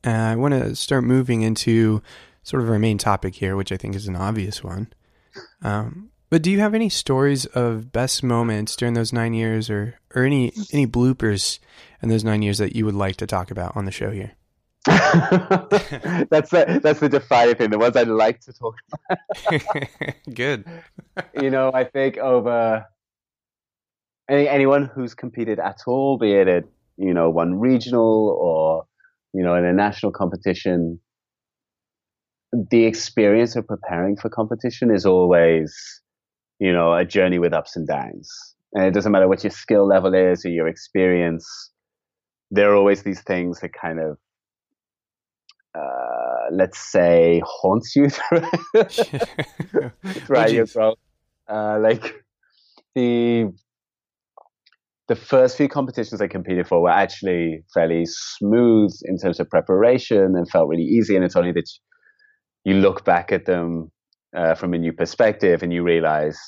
Uh, 0.07 0.11
I 0.11 0.37
want 0.37 0.55
to 0.55 0.75
start 0.75 1.05
moving 1.05 1.43
into 1.43 2.03
sort 2.43 2.63
of 2.63 2.71
our 2.71 2.79
main 2.79 2.99
topic 2.99 3.35
here, 3.35 3.57
which 3.57 3.73
I 3.73 3.77
think 3.77 3.95
is 3.95 4.09
an 4.09 4.17
obvious 4.17 4.65
one. 4.65 4.93
Um, 5.63 6.11
but 6.35 6.43
do 6.43 6.51
you 6.51 6.59
have 6.59 6.75
any 6.75 6.89
stories 6.89 7.47
of 7.47 7.93
best 7.93 8.25
moments 8.25 8.75
during 8.75 8.95
those 8.95 9.13
nine 9.13 9.35
years, 9.35 9.71
or 9.71 10.01
or 10.17 10.25
any 10.25 10.51
any 10.73 10.85
bloopers 10.85 11.61
in 12.03 12.09
those 12.09 12.25
nine 12.25 12.43
years 12.43 12.59
that 12.59 12.75
you 12.75 12.85
would 12.85 12.97
like 12.97 13.15
to 13.19 13.25
talk 13.25 13.53
about 13.53 13.77
on 13.77 13.85
the 13.85 13.93
show 13.93 14.11
here? 14.11 14.33
that's 14.85 16.51
the 16.51 16.81
that's 16.83 16.99
the 16.99 17.09
defiant 17.09 17.59
thing. 17.59 17.71
The 17.71 17.79
ones 17.79 17.97
I'd 17.97 18.09
like 18.09 18.41
to 18.41 18.53
talk 18.53 18.75
about. 18.93 19.85
Good. 20.35 20.65
you 21.41 21.51
know, 21.51 21.71
I 21.73 21.85
think 21.85 22.19
over 22.19 22.51
uh, 22.51 22.83
any, 24.29 24.49
anyone 24.49 24.91
who's 24.93 25.15
competed 25.15 25.61
at 25.61 25.83
all, 25.87 26.19
be 26.19 26.33
it 26.33 26.49
at 26.49 26.65
you 26.97 27.15
know 27.15 27.31
one 27.31 27.61
regional 27.61 28.37
or 28.41 28.87
you 29.33 29.45
know 29.45 29.55
in 29.55 29.65
a 29.65 29.73
national 29.73 30.11
competition, 30.11 30.99
the 32.73 32.87
experience 32.87 33.55
of 33.55 33.69
preparing 33.69 34.17
for 34.17 34.29
competition 34.29 34.91
is 34.91 35.07
always 35.07 36.01
you 36.59 36.73
know, 36.73 36.95
a 36.95 37.05
journey 37.05 37.39
with 37.39 37.53
ups 37.53 37.77
and 37.77 37.87
downs. 37.87 38.31
And 38.73 38.85
it 38.87 38.95
doesn't 38.95 39.13
matter 39.13 39.29
what 39.29 39.45
your 39.45 39.51
skill 39.51 39.87
level 39.87 40.15
is 40.15 40.45
or 40.45 40.51
your 40.51 40.67
experience. 40.67 41.47
There 42.51 42.73
are 42.73 42.77
always 42.77 43.03
these 43.03 43.23
things 43.23 43.61
that 43.61 43.73
kind 43.73 44.01
of, 44.01 44.19
uh, 45.77 46.51
let's 46.53 46.79
say, 46.79 47.43
haunts 47.45 47.95
you 47.97 48.09
throughout 50.27 50.53
your 50.53 50.67
growth. 50.67 50.99
Uh, 51.49 51.79
like 51.81 52.15
the 52.95 53.53
the 55.09 55.17
first 55.17 55.57
few 55.57 55.69
competitions 55.69 56.21
I 56.21 56.29
competed 56.29 56.67
for 56.67 56.81
were 56.81 56.91
actually 56.91 57.63
fairly 57.75 58.05
smooth 58.07 58.93
in 59.05 59.19
terms 59.19 59.39
of 59.39 59.51
preparation 59.51 60.35
and 60.35 60.49
felt 60.49 60.69
really 60.69 60.85
easy. 60.85 61.15
And 61.15 61.25
it's 61.25 61.37
only 61.37 61.53
that 61.53 61.69
you 62.65 62.75
look 62.75 63.05
back 63.05 63.31
at 63.31 63.45
them 63.45 63.91
uh, 64.35 64.55
from 64.55 64.75
a 64.75 64.79
new 64.79 64.93
perspective 64.93 65.63
and 65.63 65.73
you 65.73 65.83
realize 65.83 66.39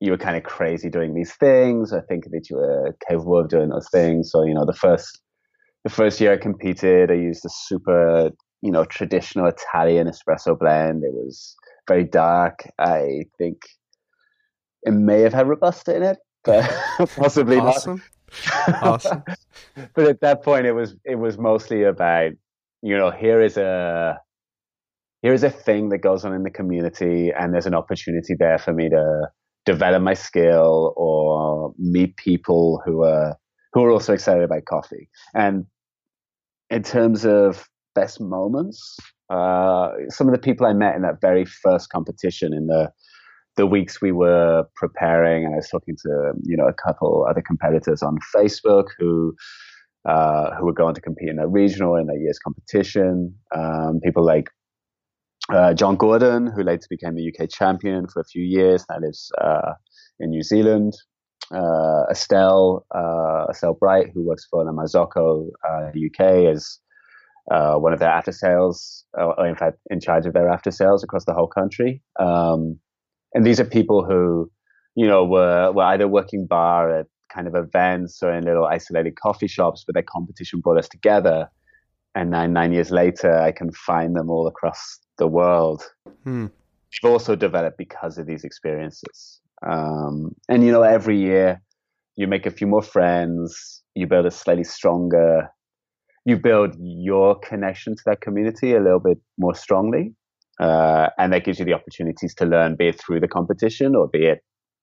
you 0.00 0.10
were 0.10 0.18
kind 0.18 0.36
of 0.36 0.42
crazy 0.42 0.90
doing 0.90 1.14
these 1.14 1.34
things. 1.34 1.92
I 1.92 2.00
think 2.00 2.24
that 2.30 2.50
you 2.50 2.56
were 2.56 2.94
capable 3.08 3.38
of 3.38 3.48
doing 3.48 3.70
those 3.70 3.88
things. 3.90 4.30
So, 4.30 4.44
you 4.44 4.54
know, 4.54 4.66
the 4.66 4.74
first, 4.74 5.20
the 5.84 5.90
first 5.90 6.20
year 6.20 6.34
I 6.34 6.36
competed, 6.36 7.10
I 7.10 7.14
used 7.14 7.44
a 7.46 7.50
super, 7.50 8.30
you 8.62 8.70
know 8.70 8.84
traditional 8.84 9.46
Italian 9.46 10.08
espresso 10.08 10.58
blend. 10.58 11.04
It 11.04 11.12
was 11.12 11.54
very 11.86 12.04
dark. 12.04 12.68
I 12.78 13.24
think 13.38 13.58
it 14.82 14.92
may 14.92 15.20
have 15.20 15.32
had 15.32 15.48
robusta 15.48 15.94
in 15.94 16.02
it, 16.02 16.18
but 16.44 16.68
possibly 17.16 17.58
awesome. 17.58 18.02
not. 18.66 18.82
Awesome. 18.82 19.22
but 19.94 20.06
at 20.08 20.20
that 20.20 20.42
point, 20.42 20.66
it 20.66 20.72
was 20.72 20.96
it 21.04 21.16
was 21.16 21.38
mostly 21.38 21.84
about 21.84 22.32
you 22.82 22.96
know 22.96 23.10
here 23.10 23.40
is 23.40 23.56
a 23.56 24.18
here 25.26 25.34
is 25.34 25.42
a 25.42 25.50
thing 25.50 25.88
that 25.88 25.98
goes 25.98 26.24
on 26.24 26.32
in 26.32 26.44
the 26.44 26.50
community, 26.50 27.32
and 27.36 27.52
there's 27.52 27.66
an 27.66 27.74
opportunity 27.74 28.36
there 28.38 28.58
for 28.58 28.72
me 28.72 28.88
to 28.88 29.28
develop 29.64 30.00
my 30.00 30.14
skill 30.14 30.94
or 30.96 31.74
meet 31.78 32.16
people 32.16 32.80
who 32.84 33.02
are 33.02 33.34
who 33.72 33.82
are 33.82 33.90
also 33.90 34.12
excited 34.12 34.44
about 34.44 34.66
coffee. 34.66 35.08
And 35.34 35.66
in 36.70 36.84
terms 36.84 37.26
of 37.26 37.68
best 37.96 38.20
moments, 38.20 38.98
uh, 39.28 39.88
some 40.10 40.28
of 40.28 40.32
the 40.32 40.38
people 40.38 40.64
I 40.64 40.74
met 40.74 40.94
in 40.94 41.02
that 41.02 41.20
very 41.20 41.44
first 41.44 41.90
competition 41.90 42.52
in 42.54 42.68
the 42.68 42.92
the 43.56 43.66
weeks 43.66 44.00
we 44.00 44.12
were 44.12 44.62
preparing, 44.76 45.44
and 45.44 45.54
I 45.54 45.56
was 45.56 45.68
talking 45.68 45.96
to 46.04 46.34
you 46.44 46.56
know 46.56 46.68
a 46.68 46.74
couple 46.86 47.26
other 47.28 47.42
competitors 47.42 48.00
on 48.00 48.16
Facebook 48.32 48.90
who 48.96 49.34
uh, 50.08 50.54
who 50.54 50.66
were 50.66 50.72
going 50.72 50.94
to 50.94 51.00
compete 51.00 51.30
in 51.30 51.40
a 51.40 51.48
regional 51.48 51.96
in 51.96 52.06
that 52.06 52.20
year's 52.20 52.38
competition. 52.38 53.34
Um, 53.52 53.98
people 54.04 54.24
like 54.24 54.50
uh, 55.52 55.74
John 55.74 55.96
Gordon, 55.96 56.46
who 56.48 56.62
later 56.62 56.86
became 56.90 57.14
the 57.14 57.32
UK 57.32 57.48
champion 57.48 58.06
for 58.08 58.20
a 58.20 58.24
few 58.24 58.42
years, 58.42 58.84
now 58.88 58.98
lives 58.98 59.30
uh, 59.40 59.72
in 60.18 60.30
New 60.30 60.42
Zealand. 60.42 60.94
Uh, 61.54 62.02
Estelle 62.10 62.84
uh, 62.94 63.46
Estelle 63.50 63.74
Bright, 63.74 64.08
who 64.12 64.26
works 64.26 64.46
for 64.50 64.64
La 64.64 64.72
Marzocco 64.72 65.48
UK, 65.64 66.52
is 66.52 66.80
uh, 67.52 67.74
one 67.76 67.92
of 67.92 68.00
their 68.00 68.08
after 68.08 68.32
sales, 68.32 69.04
or 69.14 69.46
in 69.46 69.54
fact, 69.54 69.78
in 69.90 70.00
charge 70.00 70.26
of 70.26 70.32
their 70.32 70.48
after 70.48 70.72
sales 70.72 71.04
across 71.04 71.24
the 71.24 71.34
whole 71.34 71.46
country. 71.46 72.02
Um, 72.18 72.80
and 73.34 73.46
these 73.46 73.60
are 73.60 73.64
people 73.64 74.04
who, 74.04 74.50
you 74.96 75.06
know, 75.06 75.24
were 75.24 75.70
were 75.70 75.84
either 75.84 76.08
working 76.08 76.46
bar 76.46 76.98
at 76.98 77.06
kind 77.32 77.46
of 77.46 77.54
events 77.54 78.22
or 78.22 78.32
in 78.32 78.44
little 78.44 78.66
isolated 78.66 79.14
coffee 79.16 79.46
shops, 79.46 79.84
but 79.86 79.94
their 79.94 80.02
competition 80.02 80.60
brought 80.60 80.78
us 80.78 80.88
together. 80.88 81.48
And 82.16 82.30
nine 82.30 82.52
nine 82.52 82.72
years 82.72 82.90
later, 82.90 83.38
I 83.38 83.52
can 83.52 83.70
find 83.72 84.16
them 84.16 84.30
all 84.30 84.48
across 84.48 84.98
the 85.18 85.26
world. 85.26 85.82
Hmm. 86.24 86.46
We've 87.02 87.12
also 87.12 87.36
developed 87.36 87.78
because 87.78 88.18
of 88.18 88.26
these 88.26 88.44
experiences. 88.44 89.40
Um, 89.66 90.34
and 90.48 90.64
you 90.64 90.72
know, 90.72 90.82
every 90.82 91.18
year 91.18 91.62
you 92.16 92.26
make 92.26 92.46
a 92.46 92.50
few 92.50 92.66
more 92.66 92.82
friends, 92.82 93.82
you 93.94 94.06
build 94.06 94.26
a 94.26 94.30
slightly 94.30 94.64
stronger 94.64 95.50
you 96.26 96.36
build 96.36 96.74
your 96.80 97.38
connection 97.38 97.94
to 97.94 98.02
that 98.04 98.20
community 98.20 98.74
a 98.74 98.80
little 98.80 98.98
bit 98.98 99.18
more 99.38 99.54
strongly. 99.54 100.12
Uh, 100.58 101.08
and 101.18 101.32
that 101.32 101.44
gives 101.44 101.60
you 101.60 101.64
the 101.64 101.72
opportunities 101.72 102.34
to 102.34 102.44
learn, 102.44 102.74
be 102.74 102.88
it 102.88 103.00
through 103.00 103.20
the 103.20 103.28
competition 103.28 103.94
or 103.94 104.08
be 104.08 104.26
it, 104.26 104.40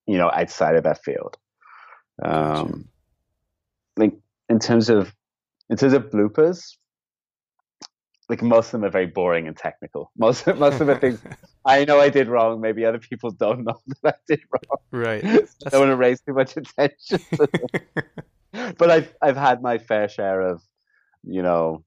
you 0.08 0.18
know, 0.18 0.32
outside 0.34 0.75
of 0.75 0.84
that 0.84 1.04
field. 1.04 1.36
Um, 2.24 2.86
like 3.98 4.13
in 4.50 4.60
terms 4.60 4.90
of 4.90 5.13
in 5.70 5.75
terms 5.75 5.94
of 5.94 6.10
bloopers, 6.12 6.78
like 8.30 8.42
most 8.42 8.68
of 8.68 8.72
them 8.74 8.86
are 8.86 8.89
very 8.89 9.08
boring 9.08 9.48
and 9.48 9.58
technical. 9.58 10.12
Most 10.18 10.48
most 10.58 10.82
of 10.82 10.88
the 10.88 10.96
things 10.96 11.22
I 11.65 11.86
know 11.86 12.00
I 12.00 12.10
did 12.10 12.27
wrong. 12.27 12.62
Maybe 12.62 12.86
other 12.86 13.00
people 13.00 13.32
don't 13.32 13.63
know 13.63 13.80
that 14.03 14.15
I 14.15 14.20
did 14.27 14.42
wrong. 14.51 14.80
Right. 14.92 15.24
So 15.24 15.68
I 15.68 15.70
don't 15.70 15.80
want 15.82 15.92
to 15.92 15.96
raise 15.96 16.22
too 16.22 16.34
much 16.34 16.56
attention. 16.58 17.20
but 18.77 18.92
I've 18.92 19.13
I've 19.22 19.38
had 19.38 19.62
my 19.62 19.77
fair 19.77 20.08
share 20.08 20.42
of 20.42 20.62
you 21.24 21.42
know, 21.42 21.84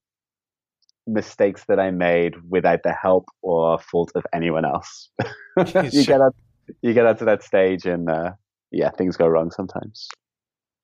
mistakes 1.06 1.64
that 1.68 1.78
I 1.78 1.90
made 1.90 2.34
without 2.48 2.82
the 2.82 2.92
help 2.92 3.26
or 3.42 3.78
fault 3.78 4.12
of 4.14 4.24
anyone 4.32 4.64
else. 4.64 5.10
you 5.92 6.04
get 6.04 6.20
up, 6.20 6.34
you 6.82 6.94
get 6.94 7.06
up 7.06 7.18
to 7.18 7.24
that 7.26 7.42
stage, 7.42 7.84
and 7.86 8.08
uh, 8.08 8.32
yeah, 8.70 8.90
things 8.90 9.16
go 9.16 9.26
wrong 9.28 9.50
sometimes. 9.50 10.08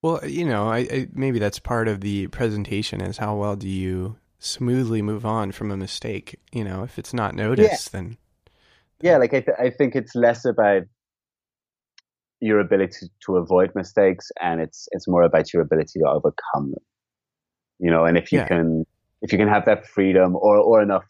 Well, 0.03 0.21
you 0.27 0.45
know, 0.45 0.69
I, 0.69 0.79
I, 0.79 1.09
maybe 1.13 1.39
that's 1.39 1.59
part 1.59 1.89
of 1.89 2.01
the 2.01 2.27
presentation 2.29 3.01
is 3.01 3.19
how 3.19 3.37
well 3.37 3.57
do 3.57 3.69
you 3.69 4.17
smoothly 4.45 5.03
move 5.03 5.25
on 5.25 5.53
from 5.53 5.71
a 5.71 5.77
mistake. 5.77 6.39
You 6.53 6.65
know, 6.65 6.83
if 6.83 6.99
it's 6.99 7.15
not 7.15 7.35
noticed, 7.35 7.91
yeah. 7.93 8.01
then, 8.01 8.17
yeah, 9.01 9.17
like 9.17 9.35
I, 9.35 9.41
th- 9.41 9.59
I 9.59 9.71
think 9.71 9.97
it's 9.97 10.15
less 10.15 10.45
about 10.45 10.83
your 12.41 12.59
ability 12.59 12.93
to, 13.01 13.11
to 13.27 13.37
avoid 13.37 13.71
mistakes, 13.75 14.31
and 14.41 14.61
it's 14.61 14.89
it's 14.93 15.09
more 15.09 15.23
about 15.23 15.53
your 15.53 15.63
ability 15.63 15.99
to 16.01 16.09
overcome 16.09 16.71
them 16.73 16.85
you 17.83 17.91
know, 17.91 18.05
and 18.05 18.17
if 18.17 18.31
you 18.31 18.39
yeah. 18.39 18.47
can, 18.47 18.87
if 19.23 19.33
you 19.33 19.39
can 19.39 19.49
have 19.49 19.65
that 19.67 19.87
freedom 19.87 20.37
or, 20.37 20.57
or 20.57 20.81
enough, 20.81 21.05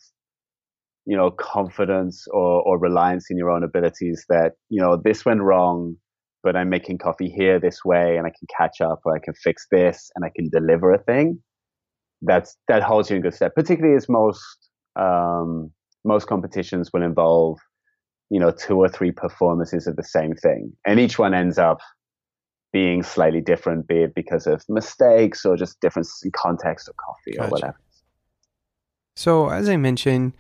you 1.05 1.15
know, 1.15 1.31
confidence 1.31 2.27
or, 2.33 2.62
or 2.62 2.79
reliance 2.79 3.27
in 3.31 3.37
your 3.37 3.51
own 3.51 3.62
abilities 3.62 4.25
that, 4.31 4.53
you 4.71 4.81
know, 4.81 4.97
this 4.97 5.27
went 5.27 5.43
wrong, 5.43 5.97
but 6.43 6.57
I'm 6.57 6.71
making 6.71 6.97
coffee 6.97 7.29
here 7.29 7.61
this 7.61 7.85
way 7.85 8.17
and 8.17 8.27
I 8.27 8.31
can 8.31 8.49
catch 8.57 8.81
up 8.81 9.03
or 9.05 9.15
I 9.15 9.19
can 9.19 9.35
fix 9.35 9.67
this 9.71 10.11
and 10.17 10.25
I 10.25 10.31
can 10.35 10.49
deliver 10.49 10.95
a 10.95 11.03
thing. 11.03 11.43
That's, 12.23 12.57
that 12.69 12.83
holds 12.83 13.11
you 13.11 13.17
in 13.17 13.23
good 13.23 13.35
stead, 13.35 13.55
particularly 13.55 13.97
as 13.97 14.09
most, 14.09 14.41
um, 14.97 15.71
most 16.05 16.26
competitions 16.26 16.91
will 16.93 17.02
involve, 17.02 17.59
you 18.31 18.41
know, 18.41 18.50
two 18.50 18.76
or 18.76 18.88
three 18.88 19.11
performances 19.11 19.87
of 19.87 19.97
the 19.97 20.05
same 20.05 20.35
thing. 20.35 20.73
And 20.87 20.99
each 20.99 21.19
one 21.19 21.35
ends 21.35 21.59
up 21.59 21.79
being 22.73 23.02
slightly 23.02 23.41
different, 23.41 23.87
be 23.87 24.02
it 24.02 24.14
because 24.14 24.47
of 24.47 24.64
mistakes 24.69 25.45
or 25.45 25.57
just 25.57 25.81
difference 25.81 26.23
in 26.25 26.31
context 26.33 26.88
or 26.88 26.95
coffee 26.95 27.37
gotcha. 27.37 27.47
or 27.47 27.50
whatever. 27.50 27.76
So, 29.14 29.50
as 29.50 29.69
I 29.69 29.76
mentioned, 29.76 30.33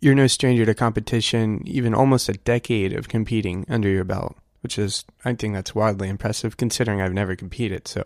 you're 0.00 0.14
no 0.14 0.28
stranger 0.28 0.64
to 0.64 0.74
competition, 0.74 1.62
even 1.66 1.94
almost 1.94 2.28
a 2.28 2.34
decade 2.34 2.92
of 2.92 3.08
competing 3.08 3.64
under 3.68 3.88
your 3.88 4.04
belt, 4.04 4.36
which 4.60 4.78
is, 4.78 5.04
I 5.24 5.34
think 5.34 5.54
that's 5.54 5.74
wildly 5.74 6.08
impressive 6.08 6.56
considering 6.56 7.00
I've 7.00 7.12
never 7.12 7.34
competed. 7.34 7.88
So, 7.88 8.04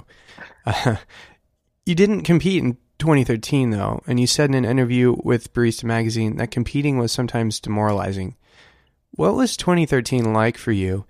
uh, 0.65 0.97
you 1.87 1.95
didn't 1.95 2.23
compete 2.23 2.63
in 2.63 2.79
2013, 3.01 3.71
though, 3.71 4.03
and 4.07 4.21
you 4.21 4.27
said 4.27 4.51
in 4.51 4.55
an 4.55 4.65
interview 4.65 5.17
with 5.25 5.53
Barista 5.53 5.85
Magazine 5.85 6.37
that 6.37 6.51
competing 6.51 6.99
was 6.99 7.11
sometimes 7.11 7.59
demoralizing. 7.59 8.37
What 9.13 9.35
was 9.35 9.57
2013 9.57 10.33
like 10.33 10.57
for 10.57 10.71
you, 10.71 11.05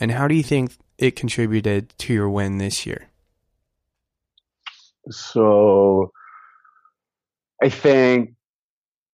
and 0.00 0.12
how 0.12 0.26
do 0.28 0.34
you 0.34 0.42
think 0.42 0.72
it 0.96 1.16
contributed 1.16 1.90
to 1.98 2.14
your 2.14 2.30
win 2.30 2.58
this 2.58 2.86
year? 2.86 3.08
So 5.10 6.12
I 7.62 7.68
think 7.68 8.34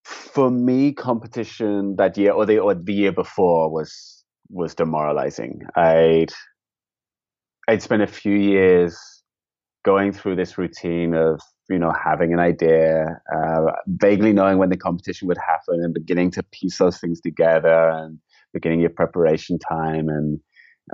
for 0.04 0.50
me, 0.50 0.92
competition 0.92 1.96
that 1.96 2.16
year 2.16 2.32
or 2.32 2.46
the 2.46 2.58
or 2.58 2.74
the 2.74 2.92
year 2.92 3.12
before 3.12 3.70
was 3.70 4.24
was 4.48 4.74
demoralizing. 4.74 5.62
I'd 5.76 6.32
I'd 7.68 7.82
spent 7.82 8.02
a 8.02 8.06
few 8.06 8.34
years 8.34 8.98
going 9.84 10.12
through 10.12 10.36
this 10.36 10.58
routine 10.58 11.14
of 11.14 11.40
you 11.70 11.78
know 11.78 11.92
having 11.92 12.32
an 12.32 12.40
idea, 12.40 13.20
uh, 13.34 13.72
vaguely 13.86 14.32
knowing 14.32 14.58
when 14.58 14.70
the 14.70 14.76
competition 14.76 15.28
would 15.28 15.38
happen, 15.38 15.82
and 15.82 15.94
beginning 15.94 16.30
to 16.32 16.42
piece 16.52 16.78
those 16.78 16.98
things 16.98 17.20
together, 17.20 17.88
and 17.90 18.18
beginning 18.52 18.80
your 18.80 18.90
preparation 18.90 19.58
time, 19.58 20.08
and 20.08 20.40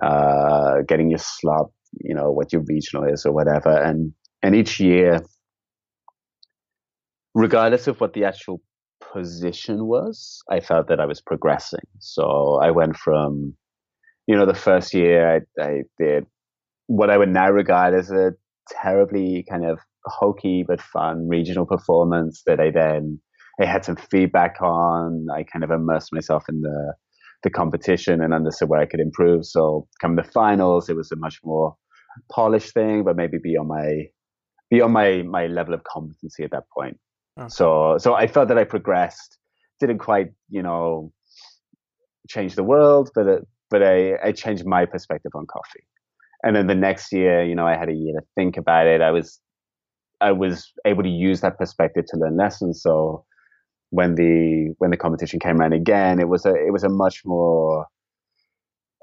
uh, 0.02 0.82
getting 0.86 1.10
your 1.10 1.18
slot, 1.18 1.70
you 1.92 2.14
know, 2.14 2.30
what 2.30 2.52
your 2.52 2.62
regional 2.68 3.04
is 3.04 3.24
or 3.24 3.32
whatever. 3.32 3.70
And, 3.70 4.12
and 4.42 4.54
each 4.54 4.78
year, 4.80 5.20
regardless 7.34 7.86
of 7.86 8.00
what 8.00 8.12
the 8.12 8.24
actual 8.24 8.62
position 9.12 9.86
was, 9.86 10.42
I 10.50 10.60
felt 10.60 10.88
that 10.88 11.00
I 11.00 11.06
was 11.06 11.20
progressing. 11.20 11.86
So 11.98 12.60
I 12.62 12.70
went 12.70 12.96
from, 12.96 13.54
you 14.26 14.36
know, 14.36 14.46
the 14.46 14.54
first 14.54 14.92
year 14.94 15.36
I, 15.36 15.62
I 15.62 15.82
did 15.98 16.26
what 16.86 17.10
I 17.10 17.16
would 17.16 17.30
now 17.30 17.50
regard 17.50 17.94
as 17.94 18.10
a 18.10 18.32
terribly 18.68 19.44
kind 19.48 19.64
of 19.64 19.78
hokey 20.06 20.64
but 20.66 20.80
fun 20.80 21.28
regional 21.28 21.66
performance 21.66 22.42
that 22.46 22.60
I 22.60 22.70
then 22.70 23.20
I 23.60 23.64
had 23.64 23.84
some 23.84 23.96
feedback 23.96 24.60
on. 24.60 25.26
I 25.32 25.42
kind 25.44 25.64
of 25.64 25.70
immersed 25.70 26.12
myself 26.12 26.44
in 26.48 26.62
the 26.62 26.94
the 27.42 27.50
competition 27.50 28.22
and 28.22 28.32
understood 28.34 28.68
where 28.68 28.80
I 28.80 28.86
could 28.86 29.00
improve. 29.00 29.44
So 29.44 29.86
come 30.00 30.16
the 30.16 30.24
finals, 30.24 30.88
it 30.88 30.96
was 30.96 31.12
a 31.12 31.16
much 31.16 31.40
more 31.44 31.76
polished 32.30 32.72
thing, 32.72 33.04
but 33.04 33.16
maybe 33.16 33.38
beyond 33.42 33.68
my 33.68 34.04
beyond 34.70 34.92
my 34.92 35.22
my 35.22 35.46
level 35.46 35.74
of 35.74 35.84
competency 35.84 36.44
at 36.44 36.50
that 36.50 36.64
point. 36.76 36.98
Okay. 37.38 37.48
So 37.48 37.96
so 37.98 38.14
I 38.14 38.26
felt 38.26 38.48
that 38.48 38.58
I 38.58 38.64
progressed. 38.64 39.38
Didn't 39.78 39.98
quite, 39.98 40.28
you 40.48 40.62
know, 40.62 41.12
change 42.28 42.54
the 42.54 42.64
world, 42.64 43.10
but 43.14 43.26
it, 43.26 43.46
but 43.68 43.82
I, 43.82 44.14
I 44.24 44.32
changed 44.32 44.64
my 44.64 44.86
perspective 44.86 45.32
on 45.34 45.46
coffee. 45.46 45.84
And 46.42 46.54
then 46.54 46.66
the 46.66 46.74
next 46.74 47.12
year, 47.12 47.44
you 47.44 47.54
know, 47.54 47.66
I 47.66 47.76
had 47.76 47.88
a 47.88 47.94
year 47.94 48.14
to 48.18 48.26
think 48.36 48.56
about 48.56 48.86
it. 48.86 49.00
I 49.00 49.10
was 49.10 49.40
I 50.20 50.32
was 50.32 50.72
able 50.84 51.02
to 51.02 51.08
use 51.08 51.40
that 51.40 51.58
perspective 51.58 52.04
to 52.08 52.16
learn 52.18 52.36
lessons. 52.36 52.82
So 52.82 53.24
when 53.90 54.14
the 54.14 54.74
when 54.78 54.90
the 54.90 54.96
competition 54.96 55.40
came 55.40 55.60
around 55.60 55.72
again, 55.72 56.20
it 56.20 56.28
was 56.28 56.46
a 56.46 56.54
it 56.54 56.72
was 56.72 56.84
a 56.84 56.88
much 56.88 57.22
more 57.24 57.86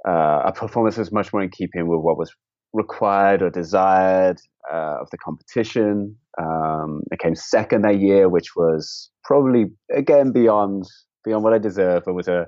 uh, 0.08 0.42
a 0.46 0.52
performance 0.52 0.98
was 0.98 1.12
much 1.12 1.32
more 1.32 1.42
in 1.42 1.50
keeping 1.50 1.88
with 1.88 2.02
what 2.02 2.18
was 2.18 2.34
required 2.74 3.42
or 3.42 3.50
desired 3.50 4.40
uh, 4.72 4.98
of 5.02 5.10
the 5.12 5.18
competition. 5.18 6.16
Um, 6.42 7.04
I 7.12 7.16
came 7.16 7.36
second 7.36 7.84
that 7.84 8.00
year, 8.00 8.28
which 8.28 8.56
was 8.56 9.12
probably 9.24 9.68
again 9.94 10.32
beyond 10.32 10.86
beyond 11.24 11.44
what 11.44 11.54
I 11.54 11.60
deserve. 11.60 12.04
It 12.08 12.12
was 12.12 12.28
a 12.28 12.48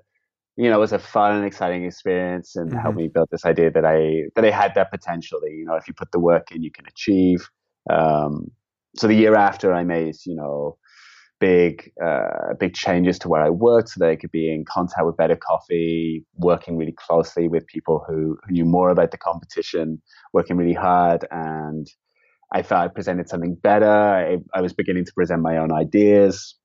you 0.57 0.69
know, 0.69 0.77
it 0.77 0.79
was 0.79 0.93
a 0.93 0.99
fun 0.99 1.35
and 1.35 1.45
exciting 1.45 1.83
experience 1.83 2.55
and 2.55 2.69
mm-hmm. 2.69 2.79
helped 2.79 2.97
me 2.97 3.09
build 3.13 3.27
this 3.31 3.45
idea 3.45 3.69
that 3.71 3.85
I 3.85 4.29
that 4.35 4.45
I 4.45 4.51
had 4.51 4.73
that 4.75 4.91
potential 4.91 5.39
that, 5.41 5.51
you 5.51 5.65
know, 5.65 5.75
if 5.75 5.87
you 5.87 5.93
put 5.93 6.11
the 6.11 6.19
work 6.19 6.51
in 6.51 6.63
you 6.63 6.71
can 6.71 6.85
achieve. 6.87 7.49
Um, 7.89 8.51
so 8.95 9.07
the 9.07 9.15
year 9.15 9.35
after 9.35 9.73
I 9.73 9.83
made, 9.83 10.15
you 10.25 10.35
know, 10.35 10.77
big 11.39 11.91
uh, 12.03 12.53
big 12.59 12.73
changes 12.73 13.19
to 13.19 13.27
where 13.27 13.43
I 13.43 13.49
worked 13.49 13.89
so 13.89 13.99
that 13.99 14.09
I 14.09 14.15
could 14.15 14.31
be 14.31 14.53
in 14.53 14.63
contact 14.65 15.05
with 15.05 15.17
better 15.17 15.35
coffee, 15.35 16.25
working 16.35 16.77
really 16.77 16.93
closely 16.93 17.47
with 17.47 17.67
people 17.67 18.03
who, 18.07 18.37
knew 18.49 18.65
more 18.65 18.89
about 18.89 19.11
the 19.11 19.17
competition, 19.17 20.01
working 20.33 20.57
really 20.57 20.73
hard 20.73 21.25
and 21.31 21.87
I 22.51 22.61
felt 22.63 22.83
I 22.83 22.87
presented 22.87 23.27
something 23.27 23.55
better. 23.55 23.85
I, 23.85 24.37
I 24.53 24.61
was 24.61 24.73
beginning 24.73 25.05
to 25.05 25.13
present 25.13 25.41
my 25.41 25.57
own 25.57 25.71
ideas. 25.71 26.55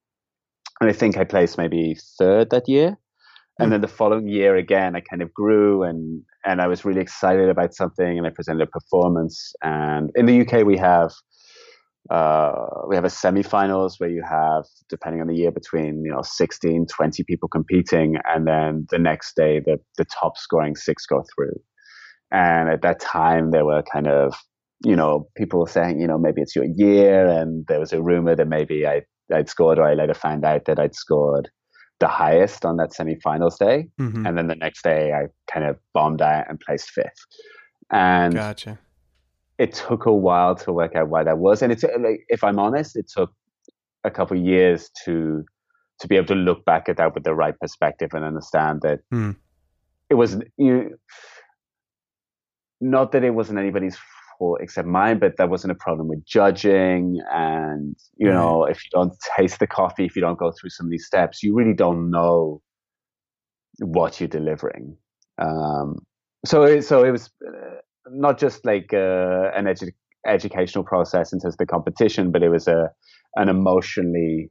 And 0.80 0.88
I 0.88 0.92
think 0.92 1.16
I 1.16 1.24
placed 1.24 1.58
maybe 1.58 1.96
third 2.18 2.50
that 2.50 2.68
year. 2.68 2.96
And 3.60 3.66
hmm. 3.66 3.72
then 3.72 3.80
the 3.82 3.88
following 3.88 4.26
year 4.26 4.56
again, 4.56 4.96
I 4.96 5.00
kind 5.00 5.20
of 5.20 5.34
grew 5.34 5.82
and 5.82 6.22
and 6.46 6.62
I 6.62 6.66
was 6.66 6.84
really 6.84 7.02
excited 7.02 7.50
about 7.50 7.74
something 7.74 8.16
and 8.16 8.26
I 8.26 8.30
presented 8.30 8.62
a 8.62 8.66
performance. 8.66 9.52
And 9.62 10.10
in 10.14 10.24
the 10.24 10.40
UK, 10.40 10.64
we 10.64 10.78
have 10.78 11.12
uh, 12.08 12.52
we 12.88 12.96
have 12.96 13.04
a 13.04 13.10
semi-finals 13.10 14.00
where 14.00 14.08
you 14.08 14.22
have, 14.28 14.64
depending 14.88 15.20
on 15.20 15.26
the 15.26 15.36
year, 15.36 15.52
between 15.52 16.02
you 16.04 16.10
know 16.10 16.22
16, 16.22 16.86
20 16.86 17.24
people 17.24 17.48
competing, 17.48 18.16
and 18.24 18.46
then 18.46 18.86
the 18.90 18.98
next 18.98 19.36
day 19.36 19.60
the 19.60 19.78
the 19.98 20.06
top 20.06 20.38
scoring 20.38 20.74
six 20.74 21.04
go 21.04 21.22
through. 21.34 21.54
And 22.32 22.70
at 22.70 22.82
that 22.82 23.00
time, 23.00 23.50
there 23.50 23.66
were 23.66 23.82
kind 23.82 24.08
of 24.08 24.34
you 24.82 24.96
know 24.96 25.28
people 25.36 25.66
saying 25.66 26.00
you 26.00 26.06
know 26.06 26.18
maybe 26.18 26.40
it's 26.40 26.56
your 26.56 26.64
year, 26.64 27.28
and 27.28 27.66
there 27.68 27.80
was 27.80 27.92
a 27.92 28.00
rumor 28.00 28.34
that 28.34 28.48
maybe 28.48 28.86
I 28.86 29.02
I'd 29.30 29.50
scored, 29.50 29.78
or 29.78 29.84
I 29.84 29.92
later 29.92 30.14
found 30.14 30.46
out 30.46 30.64
that 30.64 30.80
I'd 30.80 30.94
scored 30.94 31.50
the 32.00 32.08
highest 32.08 32.64
on 32.64 32.76
that 32.78 32.90
semifinals 32.90 33.58
day, 33.58 33.88
mm-hmm. 34.00 34.26
and 34.26 34.36
then 34.36 34.48
the 34.48 34.56
next 34.56 34.82
day 34.82 35.12
I 35.12 35.28
kind 35.52 35.66
of 35.66 35.78
bombed 35.94 36.22
out 36.22 36.46
and 36.48 36.58
placed 36.58 36.90
fifth. 36.90 37.26
And 37.90 38.34
gotcha 38.34 38.78
it 39.60 39.74
took 39.74 40.06
a 40.06 40.12
while 40.12 40.54
to 40.54 40.72
work 40.72 40.96
out 40.96 41.10
why 41.10 41.22
that 41.22 41.36
was, 41.36 41.60
and 41.60 41.70
it's 41.70 41.84
like 41.84 42.24
if 42.30 42.42
I'm 42.42 42.58
honest, 42.58 42.96
it 42.96 43.10
took 43.14 43.30
a 44.04 44.10
couple 44.10 44.34
years 44.38 44.90
to 45.04 45.44
to 45.98 46.08
be 46.08 46.16
able 46.16 46.28
to 46.28 46.34
look 46.34 46.64
back 46.64 46.88
at 46.88 46.96
that 46.96 47.14
with 47.14 47.24
the 47.24 47.34
right 47.34 47.54
perspective 47.60 48.14
and 48.14 48.24
understand 48.24 48.80
that 48.80 49.00
mm. 49.12 49.36
it 50.08 50.14
was 50.14 50.38
you. 50.56 50.98
Not 52.80 53.12
that 53.12 53.22
it 53.22 53.34
wasn't 53.34 53.58
anybody's 53.58 53.98
except 54.60 54.88
mine, 54.88 55.18
but 55.18 55.36
there 55.36 55.46
wasn't 55.46 55.72
a 55.72 55.74
problem 55.74 56.08
with 56.08 56.24
judging. 56.24 57.20
And 57.30 57.96
you 58.16 58.28
know, 58.28 58.64
if 58.64 58.78
you 58.84 58.90
don't 58.92 59.12
taste 59.36 59.58
the 59.58 59.66
coffee, 59.66 60.04
if 60.04 60.16
you 60.16 60.22
don't 60.22 60.38
go 60.38 60.52
through 60.52 60.70
some 60.70 60.86
of 60.86 60.90
these 60.90 61.06
steps, 61.06 61.42
you 61.42 61.54
really 61.54 61.74
don't 61.74 62.10
know 62.10 62.62
what 63.78 64.20
you're 64.20 64.28
delivering. 64.28 64.96
Um, 65.38 65.98
so, 66.44 66.64
it, 66.64 66.82
so 66.82 67.04
it 67.04 67.10
was. 67.10 67.30
Uh, 67.46 67.76
not 68.12 68.38
just 68.38 68.64
like 68.64 68.92
uh, 68.92 69.50
an 69.54 69.66
edu- 69.66 69.92
educational 70.26 70.84
process 70.84 71.32
in 71.32 71.40
terms 71.40 71.54
of 71.54 71.58
the 71.58 71.66
competition, 71.66 72.30
but 72.30 72.42
it 72.42 72.48
was 72.48 72.68
a 72.68 72.90
an 73.36 73.48
emotionally 73.48 74.50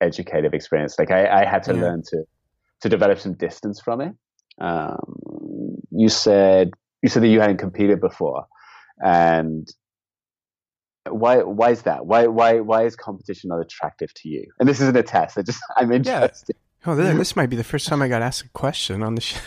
educative 0.00 0.54
experience. 0.54 0.98
Like 0.98 1.10
I, 1.10 1.42
I 1.42 1.44
had 1.44 1.62
to 1.64 1.74
yeah. 1.74 1.80
learn 1.80 2.02
to 2.08 2.24
to 2.82 2.88
develop 2.88 3.18
some 3.18 3.34
distance 3.34 3.80
from 3.80 4.00
it. 4.00 4.14
Um, 4.60 5.76
you 5.90 6.08
said 6.08 6.70
you 7.02 7.08
said 7.08 7.22
that 7.22 7.28
you 7.28 7.40
hadn't 7.40 7.58
competed 7.58 8.00
before, 8.00 8.46
and 9.02 9.68
why 11.08 11.38
why 11.38 11.70
is 11.70 11.82
that? 11.82 12.06
Why 12.06 12.26
why 12.26 12.60
why 12.60 12.84
is 12.84 12.96
competition 12.96 13.48
not 13.48 13.60
attractive 13.60 14.12
to 14.14 14.28
you? 14.28 14.46
And 14.58 14.68
this 14.68 14.80
isn't 14.80 14.96
a 14.96 15.02
test. 15.02 15.38
I 15.38 15.42
just 15.42 15.60
I'm 15.76 15.92
interested. 15.92 16.56
Yeah. 16.56 16.92
Oh, 16.92 16.94
this 16.94 17.36
might 17.36 17.50
be 17.50 17.56
the 17.56 17.64
first 17.64 17.86
time 17.88 18.00
I 18.00 18.08
got 18.08 18.22
asked 18.22 18.46
a 18.46 18.48
question 18.48 19.02
on 19.02 19.14
the 19.14 19.20
show. 19.20 19.38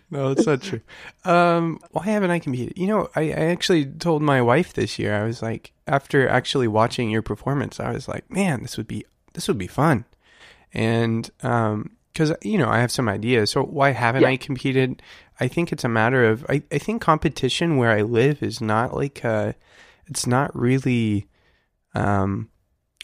no, 0.12 0.30
it's 0.30 0.46
not 0.46 0.62
true. 0.62 0.80
Um, 1.24 1.80
why 1.90 2.04
haven't 2.04 2.30
I 2.30 2.38
competed? 2.38 2.78
You 2.78 2.86
know, 2.86 3.10
I, 3.16 3.22
I 3.22 3.46
actually 3.46 3.84
told 3.84 4.22
my 4.22 4.40
wife 4.40 4.72
this 4.72 5.00
year. 5.00 5.16
I 5.16 5.24
was 5.24 5.42
like, 5.42 5.72
after 5.88 6.28
actually 6.28 6.68
watching 6.68 7.10
your 7.10 7.22
performance, 7.22 7.80
I 7.80 7.90
was 7.90 8.06
like, 8.06 8.30
man, 8.30 8.62
this 8.62 8.76
would 8.76 8.86
be 8.86 9.04
this 9.32 9.48
would 9.48 9.58
be 9.58 9.66
fun, 9.66 10.04
and 10.72 11.28
um, 11.42 11.96
because 12.12 12.32
you 12.42 12.58
know 12.58 12.68
I 12.68 12.80
have 12.80 12.90
some 12.90 13.08
ideas. 13.08 13.50
So 13.50 13.62
why 13.62 13.90
haven't 13.90 14.22
yeah. 14.22 14.28
I 14.28 14.36
competed? 14.36 15.02
I 15.40 15.48
think 15.48 15.72
it's 15.72 15.84
a 15.84 15.88
matter 15.88 16.24
of 16.24 16.44
I, 16.48 16.62
I 16.70 16.78
think 16.78 17.02
competition 17.02 17.76
where 17.76 17.90
I 17.90 18.02
live 18.02 18.42
is 18.42 18.60
not 18.60 18.94
like 18.94 19.24
a, 19.24 19.54
it's 20.06 20.26
not 20.26 20.54
really, 20.54 21.26
um, 21.94 22.48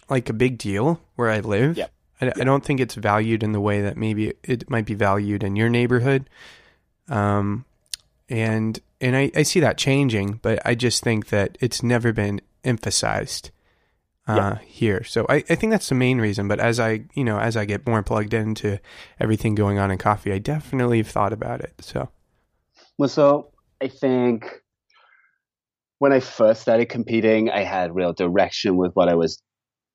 like 0.08 0.28
a 0.28 0.34
big 0.34 0.58
deal 0.58 1.00
where 1.16 1.30
I 1.30 1.40
live. 1.40 1.76
Yeah. 1.76 1.88
I, 2.20 2.32
I, 2.36 2.44
don't 2.44 2.64
think 2.64 2.80
it's 2.80 2.94
valued 2.94 3.42
in 3.42 3.52
the 3.52 3.60
way 3.60 3.80
that 3.82 3.96
maybe 3.96 4.34
it 4.42 4.68
might 4.68 4.86
be 4.86 4.94
valued 4.94 5.42
in 5.44 5.56
your 5.56 5.68
neighborhood. 5.68 6.28
Um, 7.08 7.64
and 8.28 8.78
and 9.00 9.16
I, 9.16 9.30
I 9.34 9.42
see 9.42 9.60
that 9.60 9.78
changing, 9.78 10.40
but 10.42 10.60
I 10.64 10.74
just 10.74 11.02
think 11.02 11.28
that 11.28 11.56
it's 11.60 11.82
never 11.82 12.12
been 12.12 12.40
emphasized 12.64 13.50
uh, 14.28 14.36
yeah. 14.36 14.58
here. 14.66 15.04
So 15.04 15.26
I, 15.28 15.36
I 15.48 15.54
think 15.54 15.70
that's 15.70 15.88
the 15.88 15.94
main 15.94 16.20
reason. 16.20 16.46
But 16.46 16.60
as 16.60 16.78
I 16.78 17.04
you 17.14 17.24
know 17.24 17.38
as 17.38 17.56
I 17.56 17.64
get 17.64 17.86
more 17.86 18.02
plugged 18.02 18.34
into 18.34 18.78
everything 19.18 19.54
going 19.54 19.78
on 19.78 19.90
in 19.90 19.98
coffee, 19.98 20.32
I 20.32 20.38
definitely 20.38 20.98
have 20.98 21.08
thought 21.08 21.32
about 21.32 21.60
it. 21.60 21.74
So 21.80 22.08
well, 22.98 23.08
so 23.08 23.50
I 23.80 23.88
think 23.88 24.62
when 25.98 26.12
I 26.12 26.20
first 26.20 26.60
started 26.62 26.88
competing, 26.88 27.50
I 27.50 27.62
had 27.62 27.94
real 27.94 28.12
direction 28.12 28.76
with 28.76 28.92
what 28.94 29.08
I 29.08 29.14
was 29.14 29.42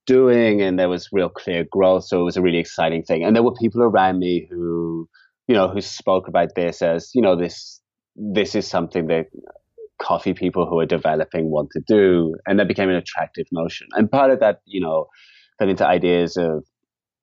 doing 0.06 0.62
and 0.62 0.78
there 0.78 0.90
was 0.90 1.10
real 1.12 1.30
clear 1.30 1.66
growth. 1.72 2.06
So 2.06 2.20
it 2.20 2.24
was 2.24 2.38
a 2.38 2.42
really 2.42 2.58
exciting 2.58 3.04
thing. 3.04 3.24
And 3.24 3.36
there 3.36 3.44
were 3.44 3.54
people 3.54 3.82
around 3.82 4.20
me 4.20 4.48
who, 4.50 5.08
you 5.48 5.56
know, 5.56 5.70
who 5.70 5.82
spoke 5.82 6.28
about 6.28 6.56
this 6.56 6.82
as, 6.82 7.12
you 7.14 7.22
know, 7.22 7.36
this 7.36 7.80
this 8.16 8.54
is 8.54 8.68
something 8.68 9.08
that 9.08 9.28
coffee 10.04 10.34
people 10.34 10.68
who 10.68 10.80
are 10.80 10.86
developing 10.86 11.50
want 11.50 11.70
to 11.72 11.82
do. 11.88 12.36
And 12.46 12.60
that 12.60 12.68
became 12.68 12.90
an 12.90 12.96
attractive 12.96 13.46
notion. 13.52 13.88
And 13.94 14.12
part 14.12 14.32
of 14.32 14.40
that, 14.40 14.60
you 14.66 14.82
know, 14.82 15.08
fed 15.58 15.70
into 15.70 15.88
ideas 15.88 16.38
of 16.38 16.66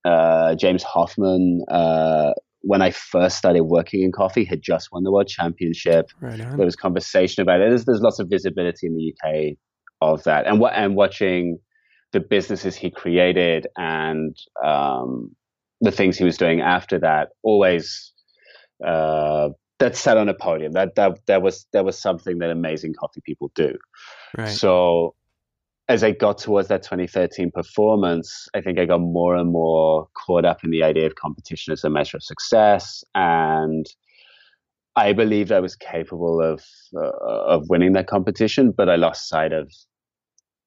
uh, 0.05 0.55
James 0.55 0.83
Hoffmann. 0.83 1.65
uh, 1.71 2.33
when 2.63 2.83
I 2.83 2.91
first 2.91 3.39
started 3.39 3.63
working 3.63 4.03
in 4.03 4.13
coffee, 4.13 4.45
had 4.45 4.63
just 4.63 4.93
won 4.93 5.03
the 5.03 5.11
world 5.11 5.29
championship. 5.29 6.11
Right 6.21 6.39
there 6.39 6.67
was 6.67 6.77
conversation 6.77 7.43
about 7.43 7.61
it. 7.61 7.71
There's, 7.71 7.85
there's 7.87 8.03
lots 8.03 8.19
of 8.19 8.29
visibility 8.29 8.87
in 8.87 8.97
the 8.97 9.15
UK 9.15 9.57
of 10.03 10.25
that, 10.25 10.47
and 10.47 10.61
what 10.61 10.75
and 10.75 10.95
watching 10.95 11.59
the 12.13 12.21
businesses 12.21 12.77
he 12.77 12.91
created 12.91 13.67
and 13.77 14.37
um, 14.65 15.35
the 15.81 15.91
things 15.91 16.19
he 16.19 16.25
was 16.25 16.37
doing 16.37 16.61
after 16.61 16.99
that 16.99 17.29
always 17.43 18.13
uh, 18.87 19.49
that 19.81 19.97
sat 19.97 20.17
on 20.17 20.29
a 20.29 20.35
podium. 20.35 20.73
That 20.73 20.95
that 20.95 21.19
that 21.27 21.43
was 21.43 21.67
that 21.73 21.85
was 21.85 21.99
something 21.99 22.39
that 22.39 22.51
amazing 22.51 22.95
coffee 22.95 23.23
people 23.25 23.51
do. 23.55 23.77
Right. 24.37 24.49
So 24.49 25.15
as 25.89 26.05
I 26.05 26.13
got 26.13 26.39
towards 26.39 26.69
that 26.69 26.85
2013 26.85 27.51
performance, 27.51 28.49
I 28.55 28.61
think 28.61 28.79
I 28.79 28.85
got 28.85 29.01
more 29.01 29.35
and 29.35 29.51
more 29.51 30.07
caught 30.15 30.45
up 30.45 30.63
in 30.63 30.71
the 30.71 30.85
idea 30.85 31.07
of 31.07 31.17
competition 31.17 31.73
as 31.73 31.83
a 31.83 31.91
measure 31.91 32.19
of 32.19 32.23
success, 32.23 33.03
and 33.15 33.87
I 34.95 35.13
believed 35.13 35.51
I 35.51 35.61
was 35.61 35.75
capable 35.75 36.41
of 36.41 36.63
uh, 36.95 37.11
of 37.27 37.69
winning 37.69 37.95
that 37.95 38.07
competition, 38.07 38.73
but 38.77 38.89
I 38.89 38.97
lost 38.97 39.29
sight 39.29 39.53
of 39.53 39.73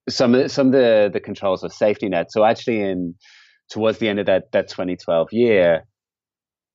some 0.10 0.50
some 0.50 0.68
of 0.68 0.74
the 0.74 1.10
the 1.14 1.20
controls 1.20 1.64
of 1.64 1.72
safety 1.72 2.10
net. 2.10 2.32
So 2.32 2.44
actually, 2.44 2.82
in 2.82 3.16
towards 3.70 4.00
the 4.00 4.10
end 4.10 4.20
of 4.20 4.26
that 4.26 4.52
that 4.52 4.68
2012 4.68 5.30
year, 5.32 5.86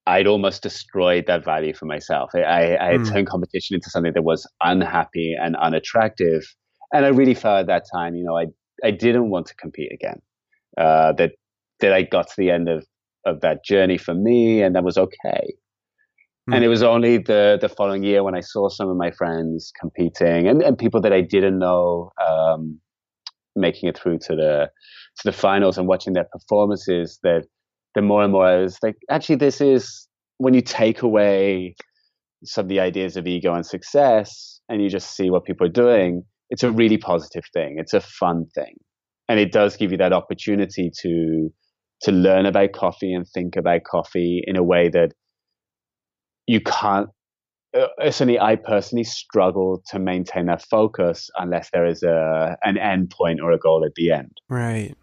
I'd 0.09 0.27
almost 0.27 0.63
destroyed 0.63 1.27
that 1.27 1.45
value 1.45 1.75
for 1.75 1.85
myself. 1.85 2.31
I, 2.35 2.77
I, 2.77 2.93
had 2.93 3.01
mm. 3.03 3.13
turned 3.13 3.29
competition 3.29 3.75
into 3.75 3.91
something 3.91 4.15
that 4.15 4.23
was 4.23 4.47
unhappy 4.63 5.37
and 5.39 5.55
unattractive, 5.57 6.45
and 6.95 7.05
I 7.05 7.09
really 7.09 7.35
felt 7.35 7.61
at 7.61 7.67
that 7.67 7.85
time, 7.93 8.15
you 8.15 8.25
know, 8.25 8.37
I 8.37 8.47
I 8.83 8.91
didn't 8.91 9.29
want 9.29 9.47
to 9.49 9.55
compete 9.57 9.93
again. 9.93 10.21
Uh, 10.79 11.13
that 11.13 11.33
that 11.81 11.93
I 11.93 12.03
got 12.03 12.29
to 12.29 12.35
the 12.39 12.51
end 12.51 12.71
of 12.71 12.87
of 13.27 13.43
that 13.43 13.65
journey 13.65 13.99
for 13.99 14.15
me, 14.15 14.63
and 14.63 14.75
that 14.75 14.83
was 14.83 14.97
okay. 14.97 15.53
Mm. 16.49 16.55
And 16.55 16.65
it 16.65 16.69
was 16.69 16.83
only 16.83 17.19
the 17.19 17.59
the 17.61 17.69
following 17.69 18.03
year 18.03 18.25
when 18.25 18.35
I 18.35 18.41
saw 18.41 18.71
some 18.71 18.89
of 18.89 18.97
my 18.97 19.11
friends 19.11 19.71
competing 19.79 20.49
and, 20.49 20.63
and 20.63 20.79
people 20.79 21.03
that 21.03 21.13
I 21.13 21.21
didn't 21.21 21.59
know. 21.59 22.13
Um, 22.27 22.81
making 23.57 23.89
it 23.89 23.99
through 23.99 24.17
to 24.17 24.37
the 24.37 24.71
to 25.17 25.23
the 25.25 25.33
finals 25.33 25.77
and 25.77 25.89
watching 25.89 26.13
their 26.13 26.29
performances 26.33 27.19
that 27.25 27.45
the 27.95 28.03
more 28.03 28.23
and 28.23 28.33
more 28.33 28.47
I 28.47 28.57
was 28.57 28.79
like, 28.83 28.97
actually, 29.11 29.37
this 29.37 29.61
is 29.61 30.09
when 30.39 30.55
you 30.55 30.61
take 30.61 31.03
away 31.03 31.75
some 32.45 32.67
of 32.67 32.69
the 32.69 32.81
ideas 32.81 33.17
of 33.17 33.27
ego 33.27 33.55
and 33.55 33.67
success 33.67 34.61
and 34.69 34.83
you 34.83 34.89
just 34.89 35.17
see 35.17 35.31
what 35.31 35.45
people 35.45 35.67
are 35.67 35.71
doing, 35.71 36.23
it's 36.51 36.63
a 36.63 36.71
really 36.71 36.99
positive 36.99 37.45
thing. 37.53 37.77
It's 37.79 37.95
a 37.95 38.01
fun 38.01 38.47
thing. 38.55 38.77
And 39.29 39.39
it 39.39 39.53
does 39.53 39.77
give 39.77 39.91
you 39.91 39.99
that 39.99 40.13
opportunity 40.13 40.91
to 41.03 41.51
to 42.03 42.13
learn 42.13 42.47
about 42.47 42.73
coffee 42.73 43.13
and 43.13 43.27
think 43.27 43.57
about 43.57 43.83
coffee 43.83 44.41
in 44.47 44.57
a 44.57 44.63
way 44.63 44.89
that 44.89 45.13
you 46.47 46.61
can't 46.61 47.09
uh, 47.77 47.89
certainly 48.05 48.39
I 48.39 48.57
personally 48.57 49.05
struggle 49.05 49.83
to 49.89 49.99
maintain 49.99 50.47
that 50.47 50.63
focus 50.63 51.29
unless 51.37 51.71
there 51.73 51.87
is 51.87 52.03
a 52.03 52.57
an 52.63 52.79
end 52.79 53.11
point 53.11 53.41
or 53.41 53.53
a 53.53 53.59
goal 53.59 53.85
at 53.85 53.95
the 53.97 54.13
end. 54.13 54.41
Right. 54.49 54.95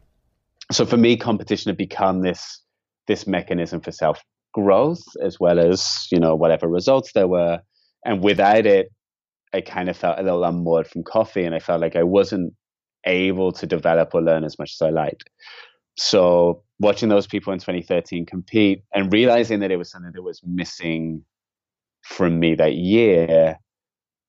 So 0.71 0.85
for 0.85 0.97
me, 0.97 1.15
competition 1.15 1.69
had 1.69 1.77
become 1.77 2.21
this 2.21 2.61
this 3.07 3.27
mechanism 3.27 3.81
for 3.81 3.91
self 3.91 4.21
growth 4.53 5.03
as 5.21 5.39
well 5.39 5.59
as 5.59 6.07
you 6.11 6.19
know 6.19 6.35
whatever 6.35 6.67
results 6.67 7.11
there 7.13 7.27
were, 7.27 7.59
and 8.05 8.23
without 8.23 8.65
it, 8.65 8.91
I 9.53 9.61
kind 9.61 9.89
of 9.89 9.97
felt 9.97 10.19
a 10.19 10.23
little 10.23 10.43
unmoored 10.43 10.87
from 10.87 11.03
coffee, 11.03 11.43
and 11.43 11.55
I 11.55 11.59
felt 11.59 11.81
like 11.81 11.95
I 11.95 12.03
wasn't 12.03 12.53
able 13.05 13.51
to 13.51 13.67
develop 13.67 14.13
or 14.13 14.21
learn 14.21 14.43
as 14.43 14.57
much 14.57 14.73
as 14.73 14.81
I 14.81 14.89
liked. 14.89 15.29
So 15.97 16.63
watching 16.79 17.09
those 17.09 17.27
people 17.27 17.53
in 17.53 17.59
2013 17.59 18.25
compete 18.25 18.83
and 18.93 19.13
realizing 19.13 19.59
that 19.61 19.71
it 19.71 19.77
was 19.77 19.89
something 19.89 20.11
that 20.13 20.21
was 20.21 20.41
missing 20.43 21.23
from 22.03 22.39
me 22.39 22.55
that 22.55 22.75
year 22.75 23.57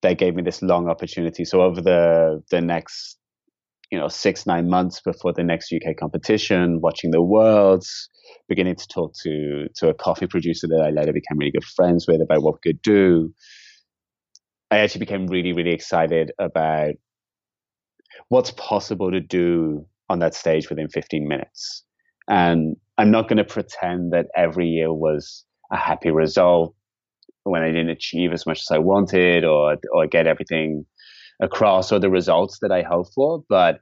that 0.02 0.18
gave 0.18 0.34
me 0.34 0.42
this 0.42 0.62
long 0.62 0.88
opportunity 0.88 1.44
so 1.44 1.60
over 1.60 1.80
the 1.80 2.42
the 2.50 2.60
next 2.60 3.18
you 3.90 3.98
know 3.98 4.08
six 4.08 4.46
nine 4.46 4.68
months 4.68 5.00
before 5.00 5.32
the 5.32 5.44
next 5.44 5.72
uk 5.72 5.96
competition 5.96 6.80
watching 6.80 7.10
the 7.10 7.22
worlds 7.22 8.08
beginning 8.48 8.74
to 8.74 8.86
talk 8.88 9.12
to 9.22 9.68
to 9.74 9.88
a 9.88 9.94
coffee 9.94 10.26
producer 10.26 10.66
that 10.66 10.80
i 10.80 10.90
later 10.90 11.12
became 11.12 11.38
really 11.38 11.52
good 11.52 11.64
friends 11.64 12.06
with 12.08 12.20
about 12.20 12.42
what 12.42 12.54
we 12.54 12.70
could 12.70 12.82
do. 12.82 13.32
I 14.70 14.78
actually 14.78 15.00
became 15.00 15.26
really 15.28 15.52
really 15.52 15.72
excited 15.72 16.32
about 16.40 16.94
what's 18.28 18.50
possible 18.52 19.10
to 19.10 19.20
do 19.20 19.86
on 20.08 20.18
that 20.20 20.34
stage 20.34 20.68
within 20.68 20.88
15 20.88 21.28
minutes. 21.28 21.84
And 22.28 22.76
i'm 22.98 23.10
not 23.10 23.28
going 23.28 23.36
to 23.36 23.44
pretend 23.44 24.12
that 24.12 24.26
every 24.36 24.66
year 24.66 24.92
was 24.92 25.44
a 25.70 25.76
happy 25.76 26.10
result 26.10 26.74
when 27.44 27.62
I 27.62 27.68
didn't 27.68 27.90
achieve 27.90 28.32
as 28.32 28.46
much 28.46 28.60
as 28.62 28.70
I 28.72 28.78
wanted 28.78 29.44
or 29.44 29.76
or 29.92 30.06
get 30.06 30.26
everything 30.26 30.84
across 31.40 31.92
or 31.92 31.98
the 31.98 32.10
results 32.10 32.58
that 32.62 32.72
I 32.72 32.82
hoped 32.82 33.12
for, 33.14 33.44
but 33.48 33.80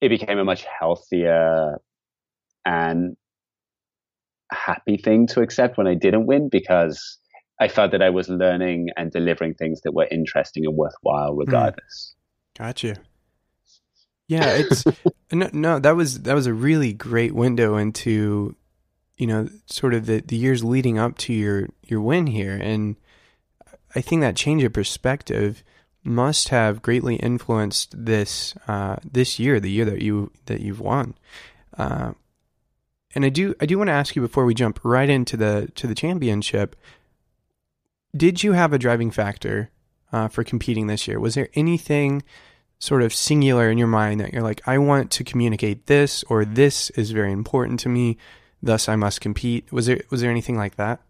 it 0.00 0.08
became 0.08 0.38
a 0.38 0.44
much 0.44 0.64
healthier 0.64 1.80
and 2.64 3.16
happy 4.50 4.96
thing 4.96 5.26
to 5.28 5.40
accept 5.40 5.76
when 5.76 5.86
I 5.86 5.94
didn't 5.94 6.26
win 6.26 6.48
because 6.50 7.18
I 7.60 7.68
felt 7.68 7.92
that 7.92 8.02
I 8.02 8.10
was 8.10 8.28
learning 8.28 8.88
and 8.96 9.10
delivering 9.10 9.54
things 9.54 9.82
that 9.82 9.92
were 9.92 10.08
interesting 10.10 10.66
and 10.66 10.76
worthwhile 10.76 11.32
hmm. 11.32 11.40
regardless. 11.40 12.14
Mm. 12.14 12.58
Gotcha. 12.58 12.96
Yeah, 14.28 14.56
it's 14.56 14.84
no, 15.32 15.50
no, 15.52 15.78
that 15.78 15.96
was 15.96 16.22
that 16.22 16.34
was 16.34 16.46
a 16.46 16.54
really 16.54 16.92
great 16.92 17.34
window 17.34 17.76
into 17.76 18.56
you 19.18 19.26
know 19.26 19.48
sort 19.66 19.94
of 19.94 20.06
the, 20.06 20.20
the 20.20 20.36
years 20.36 20.64
leading 20.64 20.98
up 20.98 21.18
to 21.18 21.32
your 21.32 21.68
your 21.82 22.00
win 22.00 22.26
here 22.26 22.58
and 22.60 22.96
I 23.94 24.00
think 24.00 24.22
that 24.22 24.34
change 24.34 24.64
of 24.64 24.72
perspective 24.72 25.62
must 26.04 26.50
have 26.50 26.82
greatly 26.82 27.16
influenced 27.16 27.94
this 28.04 28.54
uh, 28.68 28.96
this 29.02 29.38
year, 29.38 29.58
the 29.58 29.70
year 29.70 29.84
that 29.86 30.02
you 30.02 30.30
that 30.46 30.60
you've 30.60 30.80
won. 30.80 31.14
Uh, 31.76 32.12
and 33.14 33.24
I 33.24 33.28
do 33.30 33.54
I 33.60 33.66
do 33.66 33.78
want 33.78 33.88
to 33.88 33.94
ask 33.94 34.14
you 34.14 34.22
before 34.22 34.44
we 34.44 34.54
jump 34.54 34.80
right 34.82 35.08
into 35.08 35.36
the 35.36 35.70
to 35.74 35.86
the 35.86 35.94
championship. 35.94 36.76
Did 38.16 38.42
you 38.42 38.52
have 38.52 38.72
a 38.72 38.78
driving 38.78 39.10
factor 39.10 39.70
uh, 40.12 40.28
for 40.28 40.44
competing 40.44 40.86
this 40.86 41.08
year? 41.08 41.18
Was 41.18 41.34
there 41.34 41.48
anything 41.54 42.22
sort 42.78 43.02
of 43.02 43.14
singular 43.14 43.70
in 43.70 43.78
your 43.78 43.88
mind 43.88 44.20
that 44.20 44.32
you're 44.32 44.42
like, 44.42 44.60
I 44.68 44.78
want 44.78 45.10
to 45.12 45.24
communicate 45.24 45.86
this, 45.86 46.22
or 46.24 46.44
this 46.44 46.90
is 46.90 47.12
very 47.12 47.32
important 47.32 47.80
to 47.80 47.88
me, 47.88 48.18
thus 48.62 48.88
I 48.88 48.96
must 48.96 49.20
compete? 49.20 49.72
Was 49.72 49.86
there 49.86 50.02
was 50.10 50.20
there 50.20 50.30
anything 50.30 50.56
like 50.56 50.76
that? 50.76 51.00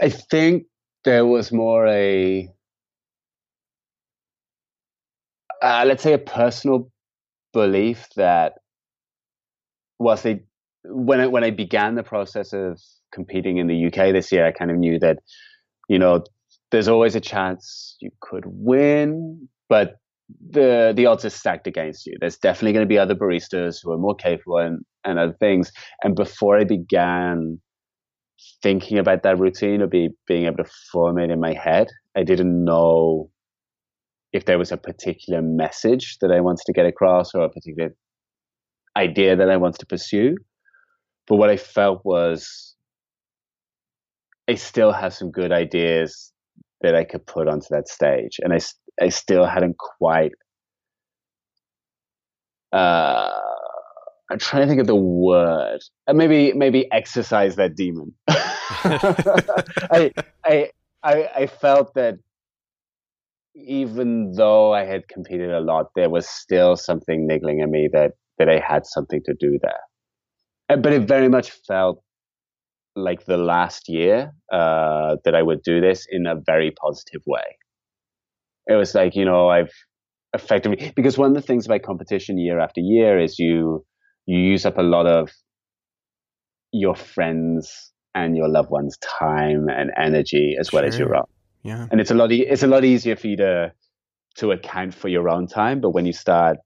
I 0.00 0.08
think 0.10 0.66
there 1.04 1.26
was 1.26 1.52
more 1.52 1.86
a 1.88 2.48
uh, 5.64 5.84
let's 5.86 6.02
say 6.02 6.12
a 6.12 6.18
personal 6.18 6.90
belief 7.52 8.08
that 8.16 8.54
was 9.98 10.22
the 10.22 10.40
when 10.84 11.20
I 11.20 11.26
when 11.26 11.44
I 11.44 11.50
began 11.50 11.94
the 11.94 12.02
process 12.02 12.52
of 12.52 12.78
competing 13.12 13.56
in 13.56 13.66
the 13.66 13.86
UK 13.86 14.12
this 14.12 14.30
year, 14.30 14.46
I 14.46 14.52
kind 14.52 14.70
of 14.70 14.76
knew 14.76 14.98
that 14.98 15.18
you 15.88 15.98
know 15.98 16.22
there's 16.70 16.88
always 16.88 17.14
a 17.14 17.20
chance 17.20 17.96
you 18.00 18.10
could 18.20 18.44
win, 18.46 19.48
but 19.70 19.94
the 20.50 20.92
the 20.94 21.06
odds 21.06 21.24
are 21.24 21.30
stacked 21.30 21.66
against 21.66 22.06
you. 22.06 22.16
There's 22.20 22.36
definitely 22.36 22.74
going 22.74 22.84
to 22.84 22.94
be 22.94 22.98
other 22.98 23.14
baristas 23.14 23.78
who 23.82 23.92
are 23.92 23.98
more 23.98 24.14
capable 24.14 24.58
and, 24.58 24.84
and 25.04 25.18
other 25.18 25.36
things. 25.40 25.72
And 26.02 26.14
before 26.14 26.58
I 26.58 26.64
began 26.64 27.58
thinking 28.62 28.98
about 28.98 29.22
that 29.22 29.38
routine 29.38 29.80
or 29.80 29.86
be 29.86 30.10
being 30.26 30.44
able 30.46 30.64
to 30.64 30.70
form 30.92 31.18
it 31.18 31.30
in 31.30 31.40
my 31.40 31.54
head. 31.54 31.88
I 32.16 32.22
didn't 32.24 32.64
know 32.64 33.30
if 34.34 34.46
there 34.46 34.58
was 34.58 34.72
a 34.72 34.76
particular 34.76 35.40
message 35.40 36.18
that 36.20 36.32
I 36.32 36.40
wanted 36.40 36.64
to 36.66 36.72
get 36.72 36.86
across 36.86 37.34
or 37.34 37.44
a 37.44 37.48
particular 37.48 37.94
idea 38.96 39.36
that 39.36 39.48
I 39.48 39.56
wanted 39.56 39.78
to 39.78 39.86
pursue. 39.86 40.36
But 41.28 41.36
what 41.36 41.50
I 41.50 41.56
felt 41.56 42.04
was 42.04 42.74
I 44.50 44.56
still 44.56 44.92
have 44.92 45.14
some 45.14 45.30
good 45.30 45.52
ideas 45.52 46.32
that 46.82 46.96
I 46.96 47.04
could 47.04 47.24
put 47.26 47.48
onto 47.48 47.68
that 47.70 47.88
stage. 47.88 48.40
And 48.42 48.52
I, 48.52 48.58
I 49.00 49.08
still 49.08 49.46
hadn't 49.46 49.76
quite 49.78 50.32
uh, 52.72 53.30
I'm 54.32 54.38
trying 54.38 54.62
to 54.62 54.68
think 54.68 54.80
of 54.80 54.88
the 54.88 54.96
word. 54.96 55.78
Uh, 56.08 56.12
maybe 56.12 56.52
maybe 56.54 56.90
exercise 56.90 57.54
that 57.54 57.76
demon. 57.76 58.12
I, 58.28 60.12
I 60.44 60.70
I 61.04 61.28
I 61.36 61.46
felt 61.46 61.94
that 61.94 62.18
even 63.54 64.32
though 64.32 64.74
I 64.74 64.84
had 64.84 65.08
competed 65.08 65.50
a 65.50 65.60
lot, 65.60 65.86
there 65.94 66.10
was 66.10 66.28
still 66.28 66.76
something 66.76 67.26
niggling 67.26 67.60
at 67.60 67.68
me 67.68 67.88
that 67.92 68.12
that 68.38 68.48
I 68.48 68.58
had 68.58 68.84
something 68.84 69.20
to 69.24 69.34
do 69.38 69.58
there. 69.62 70.78
But 70.78 70.92
it 70.92 71.06
very 71.06 71.28
much 71.28 71.50
felt 71.50 72.02
like 72.96 73.26
the 73.26 73.36
last 73.36 73.88
year 73.88 74.32
uh, 74.52 75.16
that 75.24 75.34
I 75.34 75.42
would 75.42 75.62
do 75.62 75.80
this 75.80 76.06
in 76.10 76.26
a 76.26 76.34
very 76.34 76.72
positive 76.72 77.22
way. 77.26 77.58
It 78.66 78.74
was 78.74 78.94
like 78.94 79.14
you 79.14 79.24
know 79.24 79.48
I've 79.48 79.72
effectively 80.34 80.92
because 80.96 81.16
one 81.16 81.28
of 81.28 81.34
the 81.34 81.42
things 81.42 81.66
about 81.66 81.82
competition 81.82 82.38
year 82.38 82.58
after 82.58 82.80
year 82.80 83.18
is 83.18 83.38
you 83.38 83.84
you 84.26 84.38
use 84.38 84.66
up 84.66 84.78
a 84.78 84.82
lot 84.82 85.06
of 85.06 85.30
your 86.72 86.96
friends 86.96 87.92
and 88.14 88.36
your 88.36 88.48
loved 88.48 88.70
ones' 88.70 88.98
time 88.98 89.68
and 89.68 89.90
energy 89.96 90.56
as 90.58 90.72
well 90.72 90.84
as 90.84 90.98
your 90.98 91.14
own. 91.16 91.24
Yeah. 91.64 91.86
And 91.90 92.00
it's 92.00 92.10
a 92.10 92.14
lot 92.14 92.30
e- 92.30 92.46
it's 92.46 92.62
a 92.62 92.66
lot 92.66 92.84
easier 92.84 93.16
for 93.16 93.26
you 93.26 93.38
to 93.38 93.72
to 94.36 94.52
account 94.52 94.94
for 94.94 95.08
your 95.08 95.28
own 95.28 95.46
time, 95.46 95.80
but 95.80 95.90
when 95.90 96.06
you 96.06 96.12
start 96.12 96.58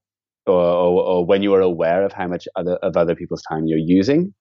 or, 0.47 0.55
or, 0.55 1.03
or 1.05 1.27
when 1.27 1.43
you 1.43 1.55
are 1.55 1.61
aware 1.61 2.05
of 2.05 2.13
how 2.13 2.27
much 2.27 2.49
other 2.57 2.77
of 2.83 2.97
other 2.97 3.15
people's 3.15 3.43
time 3.43 3.65
you're 3.67 3.79
using, 3.79 4.35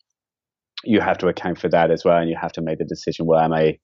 you 0.83 0.99
have 0.99 1.17
to 1.19 1.27
account 1.27 1.59
for 1.59 1.69
that 1.69 1.91
as 1.91 2.03
well, 2.03 2.17
and 2.17 2.29
you 2.29 2.37
have 2.41 2.51
to 2.53 2.61
make 2.61 2.79
the 2.79 2.85
decision: 2.85 3.27
well, 3.27 3.39
am 3.39 3.53
I 3.53 3.77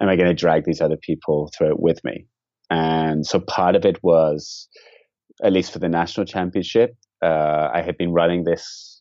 am 0.00 0.08
I 0.08 0.16
going 0.16 0.28
to 0.28 0.34
drag 0.34 0.64
these 0.64 0.80
other 0.80 0.96
people 0.96 1.50
through 1.56 1.70
it 1.70 1.80
with 1.80 2.02
me? 2.04 2.26
And 2.70 3.24
so 3.24 3.40
part 3.40 3.76
of 3.76 3.84
it 3.84 4.02
was, 4.02 4.68
at 5.42 5.52
least 5.52 5.72
for 5.72 5.78
the 5.78 5.88
national 5.88 6.26
championship, 6.26 6.96
uh, 7.24 7.70
I 7.72 7.80
had 7.80 7.96
been 7.96 8.12
running 8.12 8.44
this 8.44 9.00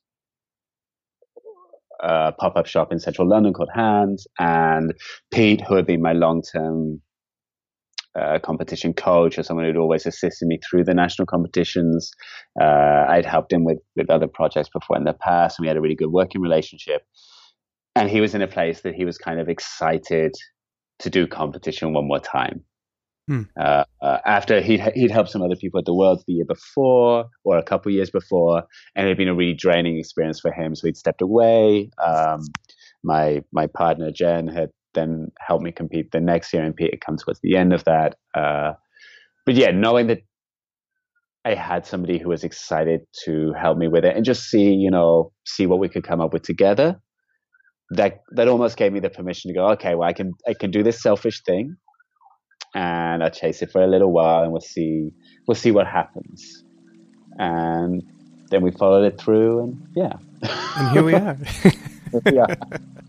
uh, 2.02 2.32
pop 2.40 2.56
up 2.56 2.68
shop 2.68 2.92
in 2.92 3.00
central 3.00 3.28
London 3.28 3.54
called 3.54 3.70
Hands, 3.74 4.26
and 4.38 4.94
Pete, 5.32 5.62
who 5.62 5.76
had 5.76 5.88
been 5.88 6.02
my 6.02 6.14
long 6.14 6.44
term 6.44 7.02
uh, 8.20 8.40
competition 8.40 8.94
coach 8.94 9.38
or 9.38 9.44
someone 9.44 9.66
who'd 9.66 9.78
always 9.78 10.06
assisted 10.06 10.48
me 10.48 10.60
through 10.68 10.84
the 10.84 10.94
national 10.94 11.26
competitions. 11.26 12.12
Uh, 12.60 13.06
I'd 13.08 13.26
helped 13.26 13.52
him 13.52 13.64
with, 13.64 13.80
with 13.96 14.10
other 14.10 14.28
projects 14.28 14.70
before 14.70 14.98
in 14.98 15.04
the 15.04 15.14
past, 15.14 15.58
and 15.58 15.64
we 15.64 15.68
had 15.68 15.78
a 15.78 15.82
really 15.82 15.96
good 15.96 16.12
working 16.12 16.42
relationship. 16.42 17.04
And 17.96 18.10
he 18.10 18.22
was 18.22 18.36
in 18.36 18.42
a 18.42 18.48
place 18.48 18.82
that 18.82 18.94
he 18.94 19.06
was 19.06 19.18
kind 19.18 19.40
of 19.40 19.50
excited 19.50 20.34
to 21.00 21.10
do 21.10 21.28
competition 21.28 21.94
one 21.94 22.08
more 22.08 22.20
time. 22.20 22.64
Hmm. 23.28 23.42
Uh, 23.60 23.84
uh, 24.02 24.20
after 24.26 24.62
he'd 24.62 24.80
he'd 24.96 25.12
helped 25.12 25.32
some 25.32 25.42
other 25.42 25.58
people 25.58 25.80
at 25.80 25.86
the 25.86 25.94
Worlds 25.94 26.24
the 26.26 26.34
year 26.34 26.46
before 26.46 27.26
or 27.44 27.58
a 27.58 27.64
couple 27.64 27.92
years 27.92 28.10
before, 28.10 28.64
and 28.96 29.06
it 29.06 29.10
had 29.10 29.18
been 29.18 29.28
a 29.28 29.36
really 29.36 29.54
draining 29.54 29.98
experience 29.98 30.40
for 30.40 30.52
him. 30.52 30.76
So 30.76 30.88
he'd 30.88 30.96
stepped 30.96 31.22
away. 31.22 31.90
Um, 31.98 32.42
my 33.04 33.44
my 33.52 33.68
partner 33.68 34.12
Jen 34.12 34.48
had 34.48 34.70
then 34.98 35.32
helped 35.40 35.64
me 35.64 35.72
compete 35.72 36.12
the 36.12 36.20
next 36.20 36.54
year, 36.54 36.64
and 36.64 36.76
Peter 36.76 36.98
come 37.06 37.18
towards 37.18 37.40
the 37.42 37.56
end 37.56 37.74
of 37.74 37.84
that. 37.86 38.16
Uh, 38.34 38.74
but 39.46 39.56
yeah, 39.56 39.72
knowing 39.72 40.08
that 40.08 40.20
I 41.46 41.54
had 41.54 41.86
somebody 41.86 42.18
who 42.18 42.30
was 42.30 42.44
excited 42.44 43.02
to 43.26 43.54
help 43.54 43.78
me 43.78 43.88
with 43.88 44.04
it 44.04 44.16
and 44.16 44.26
just 44.26 44.50
see 44.50 44.74
you 44.74 44.92
know 44.92 45.32
see 45.46 45.66
what 45.66 45.80
we 45.80 45.90
could 45.90 46.04
come 46.04 46.22
up 46.22 46.34
with 46.34 46.44
together. 46.44 47.00
That 47.92 48.22
that 48.32 48.50
almost 48.50 48.76
gave 48.76 48.92
me 48.92 49.00
the 49.00 49.10
permission 49.10 49.50
to 49.50 49.56
go. 49.56 49.68
Okay, 49.72 49.96
well 49.96 50.10
I 50.10 50.14
can 50.14 50.34
I 50.48 50.54
can 50.54 50.72
do 50.72 50.84
this 50.84 51.02
selfish 51.02 51.44
thing 51.44 51.78
and 52.76 53.24
I'll 53.24 53.32
chase 53.32 53.62
it 53.62 53.72
for 53.72 53.82
a 53.82 53.88
little 53.88 54.12
while, 54.12 54.44
and 54.44 54.52
we'll 54.52 54.62
see 54.62 55.12
we'll 55.48 55.56
see 55.56 55.72
what 55.72 55.88
happens. 55.88 56.64
And 57.40 58.04
then 58.50 58.62
we 58.62 58.72
followed 58.72 59.06
it 59.06 59.20
through, 59.20 59.64
and 59.64 59.88
yeah. 59.96 60.14
And 60.76 60.92
here 60.92 61.04
we 61.04 61.14
are. 61.16 61.38
yeah. 62.32 62.56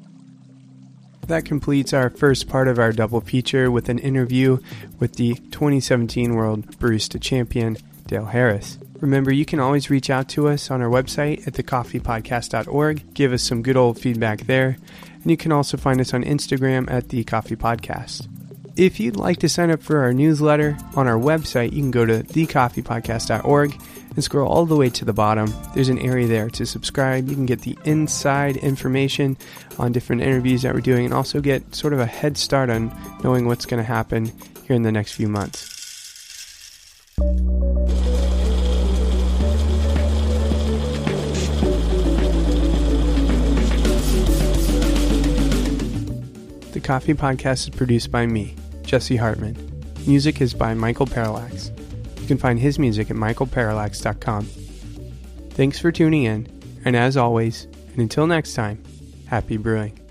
That 1.28 1.44
completes 1.44 1.92
our 1.92 2.08
first 2.08 2.48
part 2.48 2.68
of 2.68 2.78
our 2.78 2.90
double 2.90 3.20
feature 3.20 3.70
with 3.70 3.90
an 3.90 3.98
interview 3.98 4.58
with 4.98 5.16
the 5.16 5.34
2017 5.34 6.34
World 6.34 6.78
Barista 6.78 7.20
Champion, 7.20 7.76
Dale 8.06 8.24
Harris. 8.24 8.78
Remember, 9.00 9.30
you 9.30 9.44
can 9.44 9.60
always 9.60 9.90
reach 9.90 10.08
out 10.08 10.30
to 10.30 10.48
us 10.48 10.70
on 10.70 10.80
our 10.80 10.88
website 10.88 11.46
at 11.46 11.52
thecoffeepodcast.org. 11.52 13.12
Give 13.12 13.34
us 13.34 13.42
some 13.42 13.62
good 13.62 13.76
old 13.76 14.00
feedback 14.00 14.46
there. 14.46 14.78
And 15.22 15.30
you 15.30 15.36
can 15.36 15.52
also 15.52 15.76
find 15.76 16.00
us 16.00 16.14
on 16.14 16.24
Instagram 16.24 16.90
at 16.90 17.10
The 17.10 17.22
Coffee 17.24 17.56
Podcast. 17.56 18.26
If 18.78 19.00
you'd 19.00 19.16
like 19.16 19.38
to 19.38 19.48
sign 19.48 19.72
up 19.72 19.82
for 19.82 19.98
our 19.98 20.12
newsletter 20.14 20.78
on 20.94 21.08
our 21.08 21.18
website, 21.18 21.72
you 21.72 21.80
can 21.80 21.90
go 21.90 22.06
to 22.06 22.22
thecoffeepodcast.org 22.22 23.74
and 24.14 24.22
scroll 24.22 24.48
all 24.48 24.66
the 24.66 24.76
way 24.76 24.88
to 24.90 25.04
the 25.04 25.12
bottom. 25.12 25.52
There's 25.74 25.88
an 25.88 25.98
area 25.98 26.28
there 26.28 26.48
to 26.50 26.64
subscribe. 26.64 27.28
You 27.28 27.34
can 27.34 27.44
get 27.44 27.62
the 27.62 27.76
inside 27.84 28.56
information 28.58 29.36
on 29.80 29.90
different 29.90 30.22
interviews 30.22 30.62
that 30.62 30.74
we're 30.74 30.80
doing 30.80 31.06
and 31.06 31.12
also 31.12 31.40
get 31.40 31.74
sort 31.74 31.92
of 31.92 31.98
a 31.98 32.06
head 32.06 32.36
start 32.36 32.70
on 32.70 32.96
knowing 33.24 33.46
what's 33.46 33.66
going 33.66 33.82
to 33.82 33.84
happen 33.84 34.26
here 34.62 34.76
in 34.76 34.82
the 34.82 34.92
next 34.92 35.14
few 35.14 35.26
months. 35.26 35.74
The 46.70 46.80
Coffee 46.80 47.14
Podcast 47.14 47.68
is 47.68 47.70
produced 47.70 48.12
by 48.12 48.24
me, 48.24 48.54
Jesse 48.88 49.16
Hartman. 49.16 49.54
Music 50.06 50.40
is 50.40 50.54
by 50.54 50.72
Michael 50.72 51.06
Parallax. 51.06 51.70
You 52.22 52.26
can 52.26 52.38
find 52.38 52.58
his 52.58 52.78
music 52.78 53.10
at 53.10 53.16
michaelparallax.com. 53.16 54.46
Thanks 55.50 55.78
for 55.78 55.92
tuning 55.92 56.24
in, 56.24 56.48
and 56.86 56.96
as 56.96 57.18
always, 57.18 57.64
and 57.92 57.98
until 57.98 58.26
next 58.26 58.54
time, 58.54 58.82
happy 59.26 59.58
brewing. 59.58 60.07